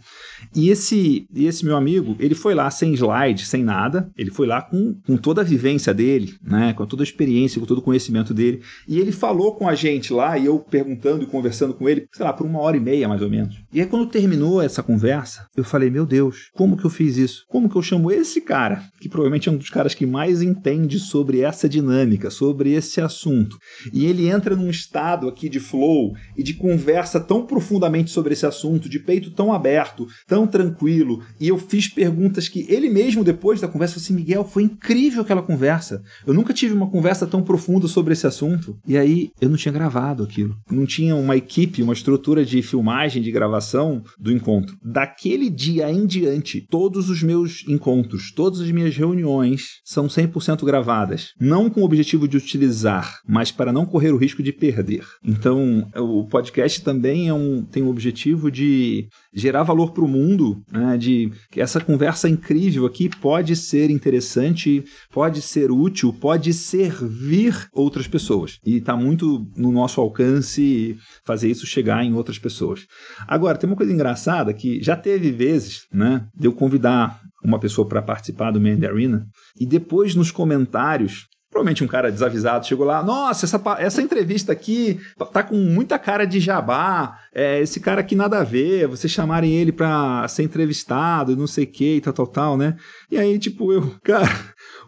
E 0.55 0.70
esse, 0.70 1.26
esse 1.35 1.64
meu 1.64 1.76
amigo, 1.76 2.16
ele 2.18 2.35
foi 2.35 2.55
lá 2.55 2.70
sem 2.70 2.94
slide, 2.94 3.44
sem 3.44 3.62
nada, 3.62 4.11
ele 4.16 4.31
foi 4.31 4.46
lá 4.46 4.62
com, 4.62 4.94
com 5.07 5.16
toda 5.16 5.42
a 5.42 5.44
vivência 5.44 5.92
dele, 5.92 6.35
né? 6.42 6.72
Com 6.72 6.87
toda 6.87 7.02
a 7.02 7.05
experiência, 7.05 7.61
com 7.61 7.66
todo 7.66 7.82
conhecimento 7.83 8.33
dele. 8.33 8.62
E 8.88 8.99
ele 8.99 9.12
falou 9.12 9.55
com 9.55 9.68
a 9.68 9.75
gente 9.75 10.12
lá, 10.12 10.38
e 10.38 10.47
eu 10.47 10.59
perguntando 10.59 11.25
e 11.25 11.27
conversando 11.27 11.75
com 11.75 11.88
ele, 11.88 12.07
sei 12.12 12.25
lá, 12.25 12.33
por 12.33 12.47
uma 12.47 12.61
hora 12.61 12.77
e 12.77 12.81
meia 12.81 13.09
mais 13.09 13.23
ou 13.23 13.31
menos. 13.31 13.62
E 13.73 13.81
aí, 13.81 13.87
quando 13.87 14.07
terminou 14.07 14.62
essa 14.62 14.83
conversa, 14.83 15.47
eu 15.57 15.64
falei: 15.64 15.90
Meu 15.90 16.07
Deus, 16.07 16.51
como 16.55 16.77
que 16.77 16.85
eu 16.85 16.90
fiz 16.90 17.16
isso? 17.16 17.45
Como 17.49 17.68
que 17.68 17.77
eu 17.77 17.83
chamo 17.83 18.11
esse 18.11 18.40
cara, 18.40 18.83
que 19.01 19.09
provavelmente 19.09 19.49
é 19.49 19.53
um 19.53 19.57
dos 19.57 19.71
caras 19.71 19.95
que 19.95 20.07
mais 20.07 20.42
entende 20.42 20.99
sobre 20.99 21.40
essa 21.40 21.68
dinâmica, 21.68 22.31
sobre 22.31 22.73
esse 22.73 23.01
assunto? 23.01 23.57
E 23.92 24.07
ele 24.07 24.29
entra 24.29 24.55
num 24.55 24.71
estado 24.71 25.29
aqui 25.29 25.49
de 25.49 25.61
flow 25.61 26.12
e 26.37 26.42
de 26.42 26.55
conversa 26.55 27.18
tão 27.18 27.47
profundamente 27.47 28.11
sobre 28.11 28.33
esse 28.33 28.47
assunto, 28.47 28.88
de 28.88 28.99
peito 28.99 29.31
tão 29.31 29.53
aberto, 29.53 30.07
tão 30.27 30.47
tranquilo. 30.47 31.23
E 31.40 31.49
eu 31.49 31.59
fiz 31.59 31.88
perguntas 31.88 32.49
que 32.49 32.66
ele 32.68 32.88
mesmo, 32.88 33.25
depois 33.25 33.61
da 33.61 33.68
conversa, 33.68 33.95
falou 33.95 34.05
assim: 34.05 34.14
Miguel, 34.14 34.45
foi 34.45 34.64
incrível 34.64 35.23
aquela 35.23 35.42
conversa. 35.42 36.03
Eu 36.27 36.35
nunca 36.35 36.53
tive 36.53 36.75
uma 36.75 36.90
conversa 36.90 37.27
tão 37.27 37.42
profunda 37.42 37.71
sobre 37.88 38.12
esse 38.12 38.26
assunto. 38.26 38.76
E 38.87 38.96
aí 38.96 39.30
eu 39.40 39.48
não 39.48 39.56
tinha 39.56 39.72
gravado 39.72 40.22
aquilo. 40.22 40.56
Não 40.70 40.87
tinha 40.87 41.14
uma 41.14 41.37
equipe, 41.37 41.82
uma 41.82 41.92
estrutura 41.92 42.44
de 42.44 42.62
filmagem, 42.62 43.22
de 43.22 43.30
gravação 43.30 44.02
do 44.18 44.32
encontro. 44.32 44.76
Daquele 44.82 45.48
dia 45.48 45.90
em 45.90 46.06
diante, 46.06 46.66
todos 46.70 47.08
os 47.08 47.22
meus 47.22 47.66
encontros, 47.68 48.32
todas 48.32 48.61
as 48.61 48.70
minhas 48.70 48.96
reuniões 48.96 49.80
são 49.85 50.06
100% 50.06 50.64
gravadas. 50.64 51.28
Não 51.40 51.70
com 51.70 51.80
o 51.80 51.85
objetivo 51.85 52.28
de 52.28 52.37
utilizar, 52.37 53.20
mas 53.26 53.50
para 53.50 53.72
não 53.72 53.87
correr 53.87 54.12
o 54.12 54.16
risco 54.16 54.42
de 54.42 54.52
perder. 54.52 55.04
Então, 55.24 55.88
o 55.96 56.26
podcast 56.26 56.82
também 56.82 57.28
é 57.28 57.35
um, 57.35 57.64
tem 57.64 57.82
o 57.82 57.88
objetivo 57.88 58.50
de 58.50 59.08
gerar 59.33 59.62
valor 59.62 59.92
para 59.92 60.05
o 60.05 60.09
mundo, 60.09 60.62
né, 60.71 60.97
de 60.97 61.33
que 61.51 61.61
essa 61.61 61.81
conversa 61.81 62.29
incrível 62.29 62.85
aqui 62.85 63.09
pode 63.09 63.57
ser 63.57 63.90
interessante, 63.90 64.85
pode 65.11 65.40
ser 65.40 65.71
útil, 65.71 66.12
pode 66.12 66.53
servir 66.53 67.68
outras 67.73 68.07
pessoas. 68.07 68.59
E 68.64 68.77
está 68.77 68.95
muito 68.95 69.47
no 69.57 69.73
nosso 69.73 70.01
alcance 70.01 70.97
fazer 71.25 71.51
isso 71.51 71.66
chegar 71.66 72.05
em 72.05 72.14
outras 72.14 72.38
pessoas. 72.38 72.87
Agora, 73.27 73.57
tem 73.57 73.68
uma 73.68 73.77
coisa 73.77 73.92
engraçada 73.92 74.53
que 74.53 74.83
já 74.83 74.97
teve 74.97 75.31
vezes, 75.31 75.87
né, 75.92 76.27
de 76.35 76.47
eu 76.47 76.53
convidar 76.53 77.21
uma 77.42 77.59
pessoa 77.59 77.88
para 77.88 78.03
participar 78.03 78.51
do 78.51 78.61
Mandarina 78.61 79.27
e 79.59 79.66
depois 79.66 80.14
nos 80.14 80.31
comentários 80.31 81.27
Provavelmente 81.52 81.84
um 81.84 81.86
cara 81.86 82.10
desavisado 82.10 82.66
chegou 82.66 82.86
lá, 82.86 83.02
nossa, 83.02 83.44
essa, 83.44 83.60
essa 83.78 84.00
entrevista 84.00 84.52
aqui 84.52 84.98
tá 85.34 85.42
com 85.42 85.54
muita 85.54 85.98
cara 85.98 86.24
de 86.24 86.40
jabá, 86.40 87.18
é, 87.34 87.60
esse 87.60 87.78
cara 87.78 88.00
aqui 88.00 88.16
nada 88.16 88.40
a 88.40 88.42
ver, 88.42 88.88
vocês 88.88 89.12
chamarem 89.12 89.52
ele 89.52 89.70
pra 89.70 90.26
ser 90.28 90.44
entrevistado, 90.44 91.36
não 91.36 91.46
sei 91.46 91.64
o 91.64 91.66
que 91.66 92.00
tal, 92.00 92.14
tal, 92.14 92.26
tal, 92.26 92.56
né? 92.56 92.74
E 93.10 93.18
aí, 93.18 93.38
tipo, 93.38 93.70
eu, 93.70 93.94
cara, 94.02 94.30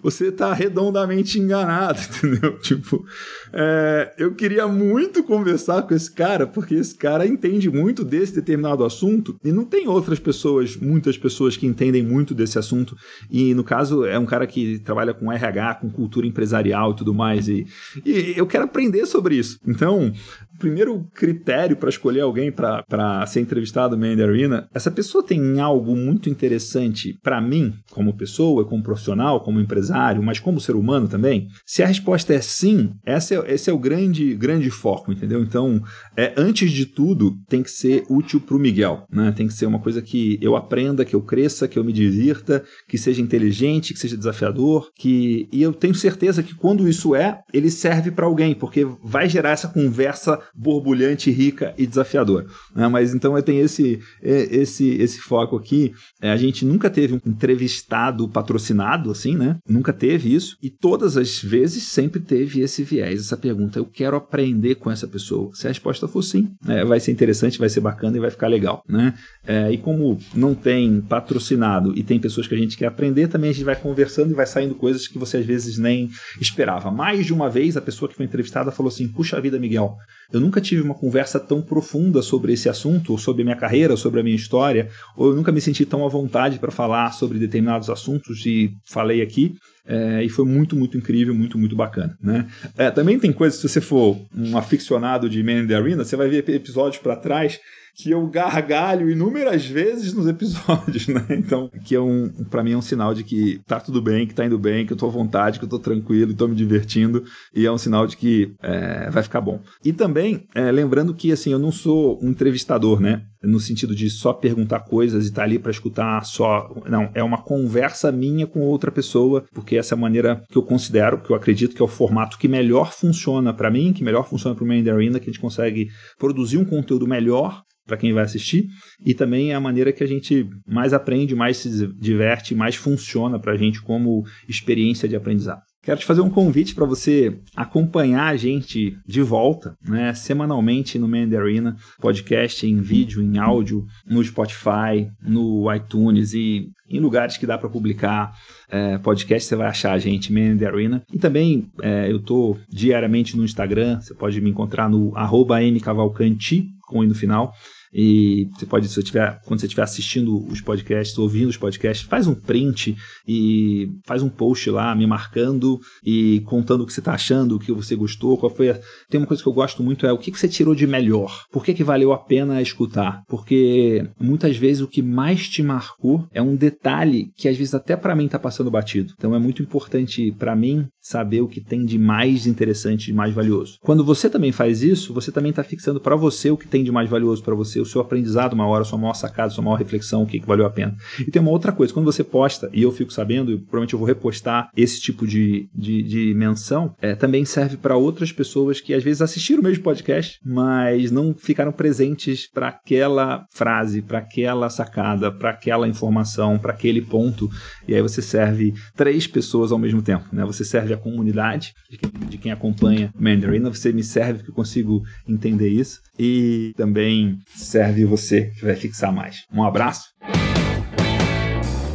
você 0.02 0.28
está 0.28 0.54
redondamente 0.54 1.38
enganado, 1.38 2.00
entendeu? 2.16 2.58
Tipo, 2.60 3.04
é, 3.52 4.14
eu 4.16 4.34
queria 4.34 4.66
muito 4.66 5.22
conversar 5.22 5.82
com 5.82 5.94
esse 5.94 6.10
cara, 6.10 6.46
porque 6.46 6.74
esse 6.74 6.94
cara 6.94 7.26
entende 7.26 7.70
muito 7.70 8.02
desse 8.02 8.34
determinado 8.34 8.84
assunto 8.84 9.38
e 9.44 9.52
não 9.52 9.66
tem 9.66 9.86
outras 9.86 10.18
pessoas, 10.18 10.76
muitas 10.76 11.18
pessoas 11.18 11.58
que 11.58 11.66
entendem 11.66 12.02
muito 12.02 12.34
desse 12.34 12.58
assunto. 12.58 12.96
E 13.30 13.52
no 13.52 13.62
caso, 13.62 14.06
é 14.06 14.18
um 14.18 14.26
cara 14.26 14.46
que 14.46 14.78
trabalha 14.78 15.12
com 15.12 15.30
RH, 15.30 15.74
com 15.74 15.90
cultura 15.90 16.26
empresarial 16.26 16.53
e 16.92 16.96
tudo 16.96 17.14
mais. 17.14 17.48
E, 17.48 17.66
e 18.04 18.34
eu 18.36 18.46
quero 18.46 18.64
aprender 18.64 19.06
sobre 19.06 19.36
isso. 19.36 19.58
Então, 19.66 20.12
o 20.54 20.58
primeiro 20.58 21.06
critério 21.12 21.76
para 21.76 21.88
escolher 21.88 22.20
alguém 22.20 22.52
para 22.52 23.26
ser 23.26 23.40
entrevistado 23.40 23.96
no 23.96 24.04
Arena, 24.04 24.68
essa 24.72 24.90
pessoa 24.90 25.24
tem 25.24 25.60
algo 25.60 25.96
muito 25.96 26.30
interessante 26.30 27.18
para 27.22 27.40
mim, 27.40 27.74
como 27.90 28.16
pessoa, 28.16 28.64
como 28.64 28.82
profissional, 28.82 29.40
como 29.40 29.60
empresário, 29.60 30.22
mas 30.22 30.38
como 30.38 30.60
ser 30.60 30.76
humano 30.76 31.08
também? 31.08 31.48
Se 31.66 31.82
a 31.82 31.86
resposta 31.86 32.32
é 32.32 32.40
sim, 32.40 32.92
esse 33.04 33.34
é, 33.34 33.52
esse 33.52 33.68
é 33.68 33.72
o 33.72 33.78
grande, 33.78 34.34
grande 34.34 34.70
foco, 34.70 35.12
entendeu? 35.12 35.42
Então, 35.42 35.82
é, 36.16 36.32
antes 36.36 36.70
de 36.70 36.86
tudo, 36.86 37.36
tem 37.48 37.62
que 37.62 37.70
ser 37.70 38.04
útil 38.08 38.40
para 38.40 38.56
o 38.56 38.60
Miguel, 38.60 39.06
né? 39.10 39.32
Tem 39.32 39.48
que 39.48 39.54
ser 39.54 39.66
uma 39.66 39.80
coisa 39.80 40.00
que 40.00 40.38
eu 40.40 40.54
aprenda, 40.54 41.04
que 41.04 41.16
eu 41.16 41.22
cresça, 41.22 41.66
que 41.66 41.78
eu 41.78 41.84
me 41.84 41.92
divirta, 41.92 42.64
que 42.88 42.96
seja 42.96 43.20
inteligente, 43.20 43.92
que 43.92 43.98
seja 43.98 44.16
desafiador, 44.16 44.90
que 44.96 45.48
e 45.52 45.62
eu 45.62 45.72
tenho 45.72 45.94
certeza 45.94 46.42
que 46.44 46.54
quando 46.54 46.88
isso 46.88 47.14
é, 47.14 47.40
ele 47.52 47.70
serve 47.70 48.10
para 48.10 48.26
alguém, 48.26 48.54
porque 48.54 48.84
vai 49.02 49.28
gerar 49.28 49.50
essa 49.50 49.68
conversa 49.68 50.40
borbulhante, 50.54 51.30
rica 51.30 51.74
e 51.76 51.86
desafiadora. 51.86 52.46
Né? 52.74 52.86
Mas 52.88 53.14
então 53.14 53.34
tenho 53.44 53.64
esse, 53.64 54.00
esse, 54.22 54.90
esse 54.90 55.20
foco 55.20 55.56
aqui. 55.56 55.92
É, 56.20 56.30
a 56.30 56.36
gente 56.36 56.64
nunca 56.64 56.90
teve 56.90 57.14
um 57.14 57.20
entrevistado 57.26 58.28
patrocinado, 58.28 59.10
assim, 59.10 59.36
né? 59.36 59.56
Nunca 59.68 59.92
teve 59.92 60.34
isso. 60.34 60.56
E 60.62 60.70
todas 60.70 61.16
as 61.16 61.40
vezes 61.40 61.84
sempre 61.84 62.20
teve 62.20 62.60
esse 62.60 62.82
viés, 62.82 63.20
essa 63.20 63.36
pergunta: 63.36 63.78
eu 63.78 63.84
quero 63.84 64.16
aprender 64.16 64.76
com 64.76 64.90
essa 64.90 65.06
pessoa. 65.06 65.50
Se 65.54 65.66
a 65.66 65.70
resposta 65.70 66.08
for 66.08 66.22
sim, 66.22 66.50
é, 66.66 66.84
vai 66.84 66.98
ser 66.98 67.12
interessante, 67.12 67.58
vai 67.58 67.68
ser 67.68 67.80
bacana 67.80 68.16
e 68.16 68.20
vai 68.20 68.30
ficar 68.30 68.48
legal, 68.48 68.82
né? 68.88 69.14
É, 69.46 69.70
e 69.70 69.78
como 69.78 70.18
não 70.34 70.54
tem 70.54 71.00
patrocinado 71.00 71.96
e 71.96 72.02
tem 72.02 72.18
pessoas 72.18 72.46
que 72.46 72.54
a 72.54 72.58
gente 72.58 72.76
quer 72.76 72.86
aprender, 72.86 73.28
também 73.28 73.50
a 73.50 73.52
gente 73.52 73.64
vai 73.64 73.76
conversando 73.76 74.30
e 74.30 74.34
vai 74.34 74.46
saindo 74.46 74.74
coisas 74.74 75.06
que 75.06 75.18
você 75.18 75.38
às 75.38 75.46
vezes 75.46 75.78
nem 75.78 76.08
esperava. 76.40 76.90
Mais 76.90 77.26
de 77.26 77.32
uma 77.32 77.48
vez, 77.48 77.76
a 77.76 77.80
pessoa 77.80 78.08
que 78.08 78.14
foi 78.14 78.24
entrevistada 78.24 78.70
falou 78.70 78.88
assim: 78.88 79.08
Puxa 79.08 79.40
vida, 79.40 79.58
Miguel, 79.58 79.96
eu 80.32 80.40
nunca 80.40 80.60
tive 80.60 80.82
uma 80.82 80.94
conversa 80.94 81.38
tão 81.38 81.62
profunda 81.62 82.22
sobre 82.22 82.52
esse 82.52 82.68
assunto, 82.68 83.12
ou 83.12 83.18
sobre 83.18 83.42
a 83.42 83.44
minha 83.44 83.56
carreira, 83.56 83.92
ou 83.92 83.96
sobre 83.96 84.20
a 84.20 84.22
minha 84.22 84.36
história, 84.36 84.88
ou 85.16 85.28
eu 85.28 85.36
nunca 85.36 85.52
me 85.52 85.60
senti 85.60 85.84
tão 85.84 86.04
à 86.04 86.08
vontade 86.08 86.58
para 86.58 86.70
falar 86.70 87.12
sobre 87.12 87.38
determinados 87.38 87.90
assuntos 87.90 88.44
e 88.46 88.72
falei 88.84 89.22
aqui. 89.22 89.56
É, 89.86 90.24
e 90.24 90.28
foi 90.28 90.44
muito, 90.44 90.74
muito 90.74 90.96
incrível, 90.96 91.34
muito, 91.34 91.58
muito 91.58 91.76
bacana. 91.76 92.16
Né? 92.22 92.46
É, 92.76 92.90
também 92.90 93.18
tem 93.18 93.32
coisas, 93.32 93.60
se 93.60 93.68
você 93.68 93.80
for 93.80 94.18
um 94.34 94.56
aficionado 94.56 95.28
de 95.28 95.42
Man 95.42 95.62
in 95.62 95.66
the 95.66 95.74
Arena, 95.74 96.04
você 96.04 96.16
vai 96.16 96.28
ver 96.28 96.48
episódios 96.48 97.02
para 97.02 97.16
trás 97.16 97.60
que 97.94 98.10
eu 98.10 98.26
gargalho 98.26 99.08
inúmeras 99.08 99.64
vezes 99.64 100.12
nos 100.12 100.26
episódios, 100.26 101.06
né? 101.08 101.24
Então, 101.30 101.70
que 101.84 101.94
é 101.94 102.00
um, 102.00 102.28
para 102.50 102.62
mim 102.62 102.72
é 102.72 102.76
um 102.76 102.82
sinal 102.82 103.14
de 103.14 103.22
que 103.22 103.60
tá 103.66 103.78
tudo 103.78 104.02
bem, 104.02 104.26
que 104.26 104.34
tá 104.34 104.44
indo 104.44 104.58
bem, 104.58 104.84
que 104.84 104.92
eu 104.92 104.96
tô 104.96 105.06
à 105.06 105.10
vontade, 105.10 105.58
que 105.58 105.64
eu 105.64 105.68
tô 105.68 105.78
tranquilo 105.78 106.34
tô 106.34 106.48
me 106.48 106.56
divertindo, 106.56 107.22
e 107.54 107.64
é 107.64 107.70
um 107.70 107.78
sinal 107.78 108.06
de 108.06 108.16
que 108.16 108.54
é, 108.60 109.08
vai 109.10 109.22
ficar 109.22 109.40
bom. 109.40 109.60
E 109.84 109.92
também, 109.92 110.48
é, 110.54 110.72
lembrando 110.72 111.14
que, 111.14 111.30
assim, 111.30 111.52
eu 111.52 111.58
não 111.58 111.70
sou 111.70 112.18
um 112.20 112.30
entrevistador, 112.30 113.00
né? 113.00 113.22
No 113.42 113.60
sentido 113.60 113.94
de 113.94 114.10
só 114.10 114.32
perguntar 114.32 114.80
coisas 114.80 115.28
e 115.28 115.32
tá 115.32 115.42
ali 115.42 115.58
para 115.58 115.70
escutar 115.70 116.24
só. 116.24 116.74
Não, 116.88 117.10
é 117.14 117.22
uma 117.22 117.42
conversa 117.42 118.10
minha 118.10 118.46
com 118.46 118.60
outra 118.60 118.90
pessoa, 118.90 119.44
porque 119.52 119.73
essa 119.76 119.94
é 119.94 119.96
a 119.96 120.00
maneira 120.00 120.42
que 120.50 120.56
eu 120.56 120.62
considero, 120.62 121.20
que 121.22 121.30
eu 121.30 121.36
acredito 121.36 121.74
que 121.74 121.82
é 121.82 121.84
o 121.84 121.88
formato 121.88 122.38
que 122.38 122.48
melhor 122.48 122.92
funciona 122.92 123.52
para 123.52 123.70
mim, 123.70 123.92
que 123.92 124.04
melhor 124.04 124.28
funciona 124.28 124.54
para 124.54 124.64
o 124.64 124.66
Main 124.66 124.88
Arena, 124.88 125.18
que 125.18 125.28
a 125.28 125.32
gente 125.32 125.40
consegue 125.40 125.88
produzir 126.18 126.58
um 126.58 126.64
conteúdo 126.64 127.06
melhor 127.06 127.62
para 127.86 127.96
quem 127.96 128.12
vai 128.12 128.24
assistir 128.24 128.66
e 129.04 129.14
também 129.14 129.52
é 129.52 129.54
a 129.54 129.60
maneira 129.60 129.92
que 129.92 130.02
a 130.02 130.06
gente 130.06 130.48
mais 130.66 130.92
aprende, 130.92 131.34
mais 131.34 131.58
se 131.58 131.86
diverte, 131.98 132.54
mais 132.54 132.76
funciona 132.76 133.38
para 133.38 133.52
a 133.52 133.56
gente 133.56 133.82
como 133.82 134.24
experiência 134.48 135.08
de 135.08 135.16
aprendizado. 135.16 135.62
Quero 135.84 136.00
te 136.00 136.06
fazer 136.06 136.22
um 136.22 136.30
convite 136.30 136.74
para 136.74 136.86
você 136.86 137.36
acompanhar 137.54 138.28
a 138.28 138.36
gente 138.36 138.96
de 139.06 139.20
volta, 139.20 139.76
né, 139.86 140.14
semanalmente 140.14 140.98
no 140.98 141.06
Man 141.06 141.28
Arena, 141.36 141.76
podcast 142.00 142.66
em 142.66 142.80
vídeo, 142.80 143.22
em 143.22 143.36
áudio, 143.36 143.84
no 144.06 144.24
Spotify, 144.24 145.10
no 145.22 145.72
iTunes 145.74 146.32
e 146.32 146.70
em 146.88 147.00
lugares 147.00 147.36
que 147.36 147.46
dá 147.46 147.58
para 147.58 147.68
publicar 147.68 148.32
é, 148.70 148.96
podcast, 148.96 149.46
você 149.46 149.56
vai 149.56 149.66
achar 149.66 149.92
a 149.92 149.98
gente, 149.98 150.32
Man 150.32 150.56
Arena. 150.66 151.02
E 151.12 151.18
também 151.18 151.70
é, 151.82 152.10
eu 152.10 152.16
estou 152.16 152.58
diariamente 152.66 153.36
no 153.36 153.44
Instagram, 153.44 154.00
você 154.00 154.14
pode 154.14 154.40
me 154.40 154.48
encontrar 154.48 154.88
no 154.88 155.14
arroba 155.14 155.60
ncavalcanti, 155.60 156.66
com 156.86 157.00
o 157.00 157.04
no 157.04 157.14
final. 157.14 157.52
E 157.94 158.48
você 158.54 158.66
pode, 158.66 158.88
se 158.88 159.02
tiver, 159.02 159.40
quando 159.44 159.60
você 159.60 159.66
estiver 159.66 159.82
assistindo 159.82 160.44
os 160.48 160.60
podcasts, 160.60 161.16
ouvindo 161.16 161.48
os 161.48 161.56
podcasts, 161.56 162.06
faz 162.06 162.26
um 162.26 162.34
print 162.34 162.96
e 163.26 163.88
faz 164.04 164.22
um 164.22 164.28
post 164.28 164.68
lá 164.70 164.94
me 164.94 165.06
marcando 165.06 165.80
e 166.04 166.40
contando 166.46 166.82
o 166.82 166.86
que 166.86 166.92
você 166.92 167.00
está 167.00 167.12
achando, 167.12 167.56
o 167.56 167.58
que 167.58 167.72
você 167.72 167.94
gostou, 167.94 168.36
qual 168.36 168.54
foi 168.54 168.70
a... 168.70 168.80
Tem 169.08 169.20
uma 169.20 169.26
coisa 169.26 169.42
que 169.42 169.48
eu 169.48 169.52
gosto 169.52 169.82
muito 169.82 170.06
é 170.06 170.12
o 170.12 170.18
que, 170.18 170.32
que 170.32 170.38
você 170.38 170.48
tirou 170.48 170.74
de 170.74 170.86
melhor. 170.86 171.44
Por 171.52 171.64
que, 171.64 171.72
que 171.72 171.84
valeu 171.84 172.12
a 172.12 172.18
pena 172.18 172.60
escutar? 172.60 173.22
Porque 173.28 174.08
muitas 174.20 174.56
vezes 174.56 174.82
o 174.82 174.88
que 174.88 175.02
mais 175.02 175.48
te 175.48 175.62
marcou 175.62 176.26
é 176.32 176.42
um 176.42 176.56
detalhe 176.56 177.30
que 177.36 177.48
às 177.48 177.56
vezes 177.56 177.74
até 177.74 177.96
para 177.96 178.16
mim 178.16 178.26
está 178.26 178.38
passando 178.38 178.70
batido. 178.70 179.12
Então 179.16 179.34
é 179.34 179.38
muito 179.38 179.62
importante 179.62 180.32
para 180.32 180.56
mim 180.56 180.86
saber 181.00 181.42
o 181.42 181.48
que 181.48 181.60
tem 181.60 181.84
de 181.84 181.98
mais 181.98 182.46
interessante, 182.46 183.06
de 183.06 183.12
mais 183.12 183.32
valioso. 183.34 183.78
Quando 183.82 184.04
você 184.04 184.28
também 184.28 184.52
faz 184.52 184.82
isso, 184.82 185.12
você 185.12 185.30
também 185.30 185.50
está 185.50 185.62
fixando 185.62 186.00
para 186.00 186.16
você 186.16 186.50
o 186.50 186.56
que 186.56 186.66
tem 186.66 186.82
de 186.82 186.90
mais 186.90 187.08
valioso 187.08 187.42
para 187.42 187.54
você, 187.54 187.83
o 187.84 187.86
seu 187.86 188.00
aprendizado 188.00 188.52
uma 188.52 188.66
hora, 188.66 188.84
sua 188.84 188.98
maior 188.98 189.14
sacada, 189.14 189.50
sua 189.50 189.62
maior 189.62 189.76
reflexão, 189.76 190.22
o 190.22 190.26
que, 190.26 190.40
que 190.40 190.46
valeu 190.46 190.66
a 190.66 190.70
pena. 190.70 190.96
E 191.20 191.30
tem 191.30 191.40
uma 191.40 191.50
outra 191.50 191.72
coisa, 191.72 191.92
quando 191.92 192.06
você 192.06 192.24
posta, 192.24 192.68
e 192.72 192.82
eu 192.82 192.92
fico 192.92 193.12
sabendo, 193.12 193.52
e 193.52 193.58
provavelmente 193.58 193.94
eu 193.94 193.98
vou 193.98 194.08
repostar 194.08 194.68
esse 194.76 195.00
tipo 195.00 195.26
de, 195.26 195.68
de, 195.74 196.02
de 196.02 196.34
menção, 196.34 196.94
é, 197.00 197.14
também 197.14 197.44
serve 197.44 197.76
para 197.76 197.96
outras 197.96 198.32
pessoas 198.32 198.80
que 198.80 198.94
às 198.94 199.02
vezes 199.02 199.22
assistiram 199.22 199.60
o 199.60 199.64
mesmo 199.64 199.84
podcast, 199.84 200.40
mas 200.44 201.10
não 201.10 201.34
ficaram 201.34 201.72
presentes 201.72 202.48
para 202.50 202.68
aquela 202.68 203.46
frase, 203.50 204.02
para 204.02 204.18
aquela 204.18 204.68
sacada, 204.70 205.30
para 205.30 205.50
aquela 205.50 205.86
informação, 205.86 206.58
para 206.58 206.72
aquele 206.72 207.00
ponto. 207.00 207.48
E 207.86 207.94
aí 207.94 208.02
você 208.02 208.22
serve 208.22 208.74
três 208.96 209.26
pessoas 209.26 209.72
ao 209.72 209.78
mesmo 209.78 210.02
tempo, 210.02 210.24
né? 210.32 210.44
Você 210.44 210.64
serve 210.64 210.94
a 210.94 210.96
comunidade 210.96 211.74
de 211.90 211.98
quem, 211.98 212.10
de 212.28 212.38
quem 212.38 212.52
acompanha 212.52 213.12
Mandarin, 213.18 213.60
você 213.62 213.92
me 213.92 214.02
serve 214.02 214.42
que 214.42 214.50
eu 214.50 214.54
consigo 214.54 215.02
entender 215.28 215.68
isso 215.68 216.00
e 216.18 216.72
também 216.76 217.38
serve 217.74 218.04
você 218.04 218.52
que 218.56 218.64
vai 218.64 218.76
fixar 218.76 219.12
mais. 219.12 219.46
Um 219.52 219.64
abraço. 219.64 220.14